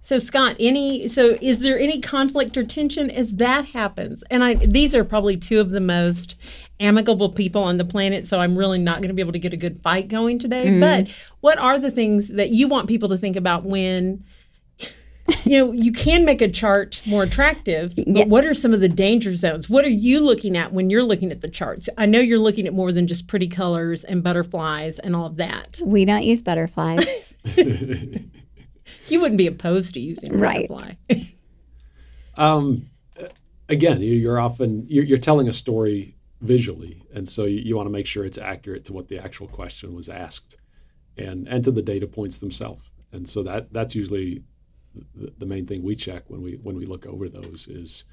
So 0.02 0.18
Scott, 0.18 0.56
any 0.60 1.08
so 1.08 1.38
is 1.40 1.60
there 1.60 1.80
any 1.80 2.02
conflict 2.02 2.58
or 2.58 2.64
tension 2.64 3.12
as 3.12 3.36
that 3.36 3.66
happens? 3.66 4.24
And 4.32 4.44
I 4.44 4.56
these 4.56 4.96
are 4.96 5.04
probably 5.04 5.38
two 5.38 5.60
of 5.60 5.70
the 5.70 5.80
most 5.80 6.36
amicable 6.80 7.30
people 7.30 7.64
on 7.64 7.78
the 7.78 7.86
planet, 7.86 8.26
so 8.26 8.40
I'm 8.40 8.58
really 8.58 8.80
not 8.80 8.98
going 8.98 9.10
to 9.10 9.14
be 9.14 9.22
able 9.22 9.34
to 9.34 9.40
get 9.40 9.54
a 9.54 9.58
good 9.58 9.82
fight 9.82 10.08
going 10.08 10.40
today. 10.40 10.68
Mm. 10.68 10.80
But 10.80 11.16
what 11.42 11.58
are 11.58 11.78
the 11.78 11.92
things 11.92 12.30
that 12.30 12.50
you 12.50 12.68
want 12.68 12.88
people 12.88 13.10
to 13.10 13.18
think 13.18 13.36
about 13.36 13.64
when 13.64 14.24
you 15.44 15.58
know, 15.58 15.72
you 15.72 15.92
can 15.92 16.26
make 16.26 16.42
a 16.42 16.50
chart 16.50 17.02
more 17.06 17.24
attractive, 17.24 17.96
but 17.96 18.08
yes. 18.08 18.28
what 18.28 18.44
are 18.46 18.54
some 18.54 18.74
of 18.74 18.82
the 18.82 18.90
danger 18.90 19.36
zones? 19.36 19.70
What 19.70 19.86
are 19.86 19.90
you 19.90 20.20
looking 20.20 20.58
at 20.58 20.74
when 20.74 20.90
you're 20.90 21.04
looking 21.04 21.32
at 21.32 21.42
the 21.42 21.50
charts? 21.50 21.90
I 21.98 22.06
know 22.06 22.20
you're 22.20 22.40
looking 22.40 22.68
at 22.68 22.74
more 22.74 22.92
than 22.92 23.08
just 23.08 23.28
pretty 23.28 23.48
colors 23.48 24.04
and 24.04 24.24
butterflies 24.24 25.00
and 25.00 25.16
all 25.16 25.28
of 25.28 25.38
that. 25.38 25.82
We 25.84 26.06
don't 26.06 26.24
use 26.24 26.42
butterflies. 26.42 27.36
you 27.46 29.20
wouldn't 29.20 29.38
be 29.38 29.48
opposed 29.48 29.94
to 29.96 30.00
using 30.00 30.34
a 30.34 30.38
right. 30.38 30.68
butterfly. 30.68 31.24
um, 32.36 32.90
again, 33.68 34.02
you're 34.02 34.40
often 34.40 34.86
you're, 34.88 35.04
you're, 35.04 35.18
telling 35.18 35.48
a 35.48 35.54
story 35.54 36.16
visually, 36.42 37.04
and 37.14 37.28
so 37.28 37.46
you, 37.46 37.60
you 37.60 37.76
want 37.76 37.88
to 37.88 37.92
make 37.92 38.06
sure 38.06 38.26
it's 38.26 38.38
accurate 38.38 38.86
to 38.86 38.94
what 38.94 39.08
the 39.08 39.20
actual 39.20 39.48
question 39.48 39.94
was 39.94 40.10
asked, 40.10 40.58
and 41.18 41.48
and 41.48 41.64
to 41.64 41.72
the 41.72 41.82
data 41.82 42.08
points 42.08 42.38
themselves. 42.38 42.90
And 43.12 43.28
so 43.28 43.44
that 43.44 43.74
that's 43.74 43.96
usually 43.96 44.44
the, 45.16 45.34
the 45.38 45.46
main 45.46 45.66
thing 45.66 45.84
we 45.84 45.96
check 45.96 46.24
when 46.28 46.42
we 46.42 46.54
when 46.62 46.76
we 46.76 46.86
look 46.86 47.06
over 47.06 47.30
those 47.30 47.68
is, 47.68 48.06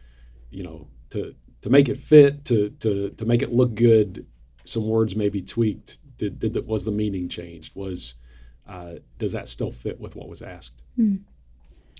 you 0.50 0.62
know, 0.62 0.88
to 1.10 1.34
to 1.62 1.70
make 1.70 1.88
it 1.88 1.98
fit, 1.98 2.44
to 2.46 2.70
to 2.80 3.10
to 3.10 3.24
make 3.24 3.42
it 3.42 3.52
look 3.52 3.74
good. 3.74 4.26
Some 4.64 4.88
words 4.88 5.14
may 5.14 5.28
be 5.28 5.42
tweaked. 5.42 5.98
Did 6.18 6.38
did 6.38 6.54
that 6.54 6.66
was 6.66 6.84
the 6.84 6.90
meaning 6.90 7.28
changed? 7.28 7.74
Was 7.74 8.14
uh, 8.68 8.94
does 9.18 9.32
that 9.32 9.48
still 9.48 9.70
fit 9.70 10.00
with 10.00 10.16
what 10.16 10.28
was 10.28 10.42
asked? 10.42 10.82
Mm. 10.98 11.20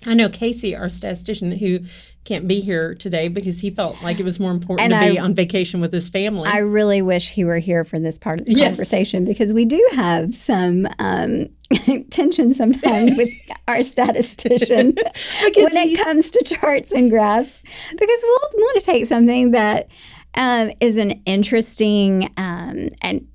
I 0.05 0.13
know 0.13 0.29
Casey, 0.29 0.75
our 0.75 0.89
statistician, 0.89 1.51
who 1.51 1.79
can't 2.27 2.47
be 2.47 2.59
here 2.59 2.93
today 2.93 3.29
because 3.29 3.61
he 3.61 3.69
felt 3.69 4.01
like 4.03 4.19
it 4.19 4.23
was 4.23 4.37
more 4.37 4.51
important 4.51 4.91
and 4.91 5.05
to 5.05 5.13
be 5.13 5.17
on 5.17 5.33
vacation 5.33 5.79
with 5.79 5.93
his 5.93 6.09
family. 6.09 6.47
I 6.49 6.57
really 6.57 7.01
wish 7.01 7.31
he 7.31 7.45
were 7.45 7.57
here 7.57 7.85
for 7.85 7.99
this 7.99 8.19
part 8.19 8.41
of 8.41 8.45
the 8.45 8.53
yes. 8.53 8.75
conversation 8.75 9.23
because 9.23 9.53
we 9.53 9.63
do 9.63 9.85
have 9.93 10.35
some 10.35 10.87
um, 10.99 11.47
tension 12.11 12.53
sometimes 12.53 13.15
with 13.15 13.29
our 13.67 13.81
statistician 13.81 14.93
when 15.55 15.77
it 15.77 15.97
comes 16.03 16.29
to 16.31 16.43
charts 16.43 16.91
and 16.91 17.09
graphs 17.09 17.63
because 17.91 18.19
we'll 18.23 18.49
want 18.55 18.79
to 18.79 18.85
take 18.85 19.05
something 19.05 19.51
that 19.51 19.89
um, 20.35 20.69
is 20.81 20.97
an 20.97 21.11
interesting 21.25 22.31
um, 22.35 22.89
and 23.01 23.25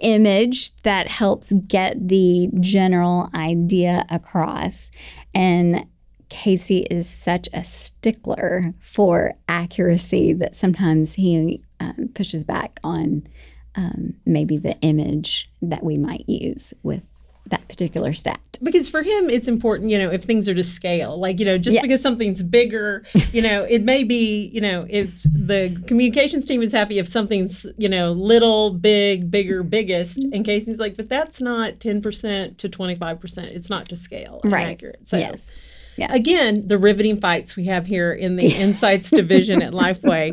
image 0.00 0.74
that 0.82 1.08
helps 1.08 1.52
get 1.66 2.08
the 2.08 2.48
general 2.60 3.30
idea 3.34 4.04
across. 4.10 4.90
And 5.34 5.86
Casey 6.28 6.86
is 6.90 7.08
such 7.08 7.48
a 7.52 7.64
stickler 7.64 8.74
for 8.80 9.34
accuracy 9.48 10.32
that 10.34 10.54
sometimes 10.54 11.14
he 11.14 11.62
um, 11.80 12.10
pushes 12.14 12.44
back 12.44 12.78
on 12.84 13.26
um, 13.74 14.14
maybe 14.24 14.56
the 14.56 14.78
image 14.80 15.50
that 15.60 15.82
we 15.82 15.98
might 15.98 16.28
use 16.28 16.72
with 16.82 17.09
that 17.50 17.66
particular 17.68 18.12
stat. 18.12 18.40
Because 18.62 18.88
for 18.88 19.02
him, 19.02 19.30
it's 19.30 19.48
important, 19.48 19.90
you 19.90 19.98
know, 19.98 20.10
if 20.10 20.24
things 20.24 20.48
are 20.48 20.54
to 20.54 20.64
scale. 20.64 21.18
Like, 21.18 21.38
you 21.38 21.46
know, 21.46 21.58
just 21.58 21.74
yes. 21.74 21.82
because 21.82 22.02
something's 22.02 22.42
bigger, 22.42 23.04
you 23.32 23.42
know, 23.42 23.64
it 23.64 23.82
may 23.82 24.04
be, 24.04 24.46
you 24.52 24.60
know, 24.60 24.86
it's 24.88 25.24
the 25.32 25.80
communications 25.86 26.46
team 26.46 26.62
is 26.62 26.72
happy 26.72 26.98
if 26.98 27.08
something's, 27.08 27.66
you 27.78 27.88
know, 27.88 28.12
little, 28.12 28.70
big, 28.70 29.30
bigger, 29.30 29.60
mm-hmm. 29.60 29.70
biggest. 29.70 30.18
And 30.18 30.44
Casey's 30.44 30.78
like, 30.78 30.96
but 30.96 31.08
that's 31.08 31.40
not 31.40 31.74
10% 31.74 32.56
to 32.56 32.68
25%. 32.68 33.38
It's 33.44 33.70
not 33.70 33.88
to 33.88 33.96
scale 33.96 34.40
right. 34.44 34.68
accurate. 34.68 35.06
So, 35.06 35.16
yes. 35.16 35.58
Yeah. 36.00 36.14
Again, 36.14 36.66
the 36.66 36.78
riveting 36.78 37.20
fights 37.20 37.56
we 37.56 37.66
have 37.66 37.84
here 37.86 38.10
in 38.10 38.36
the 38.36 38.46
Insights 38.56 39.10
division 39.10 39.60
at 39.60 39.74
Lifeway. 39.74 40.32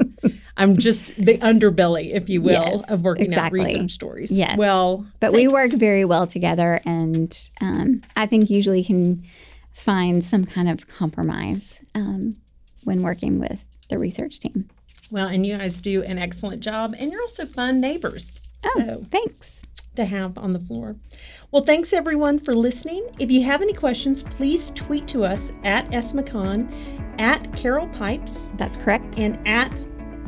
I'm 0.55 0.77
just 0.77 1.13
the 1.17 1.37
underbelly, 1.39 2.13
if 2.13 2.29
you 2.29 2.41
will, 2.41 2.53
yes, 2.53 2.89
of 2.89 3.03
working 3.03 3.25
exactly. 3.25 3.59
out 3.59 3.65
research 3.67 3.91
stories. 3.91 4.31
Yes. 4.31 4.57
Well, 4.57 5.05
but 5.19 5.33
we 5.33 5.49
work 5.49 5.73
very 5.73 6.05
well 6.05 6.25
together, 6.25 6.79
and 6.85 7.37
um, 7.59 8.01
I 8.15 8.27
think 8.27 8.49
usually 8.49 8.81
can 8.81 9.23
find 9.73 10.23
some 10.23 10.45
kind 10.45 10.69
of 10.69 10.87
compromise 10.87 11.81
um, 11.93 12.37
when 12.85 13.03
working 13.03 13.37
with 13.37 13.65
the 13.89 13.99
research 13.99 14.39
team. 14.39 14.69
Well, 15.11 15.27
and 15.27 15.45
you 15.45 15.57
guys 15.57 15.81
do 15.81 16.01
an 16.01 16.17
excellent 16.17 16.61
job, 16.61 16.95
and 16.97 17.11
you're 17.11 17.21
also 17.21 17.45
fun 17.45 17.81
neighbors. 17.81 18.39
Oh, 18.63 18.73
so. 18.77 19.05
thanks 19.11 19.63
to 19.97 20.05
have 20.05 20.37
on 20.37 20.51
the 20.51 20.59
floor. 20.59 20.95
Well, 21.51 21.63
thanks 21.63 21.93
everyone 21.93 22.39
for 22.39 22.55
listening. 22.55 23.05
If 23.19 23.29
you 23.29 23.43
have 23.43 23.61
any 23.61 23.73
questions, 23.73 24.23
please 24.23 24.71
tweet 24.71 25.07
to 25.09 25.25
us 25.25 25.51
at 25.63 25.87
SMCon, 25.89 27.19
at 27.19 27.53
Carol 27.55 27.87
Pipes. 27.89 28.51
That's 28.55 28.77
correct. 28.77 29.19
And 29.19 29.37
at 29.47 29.71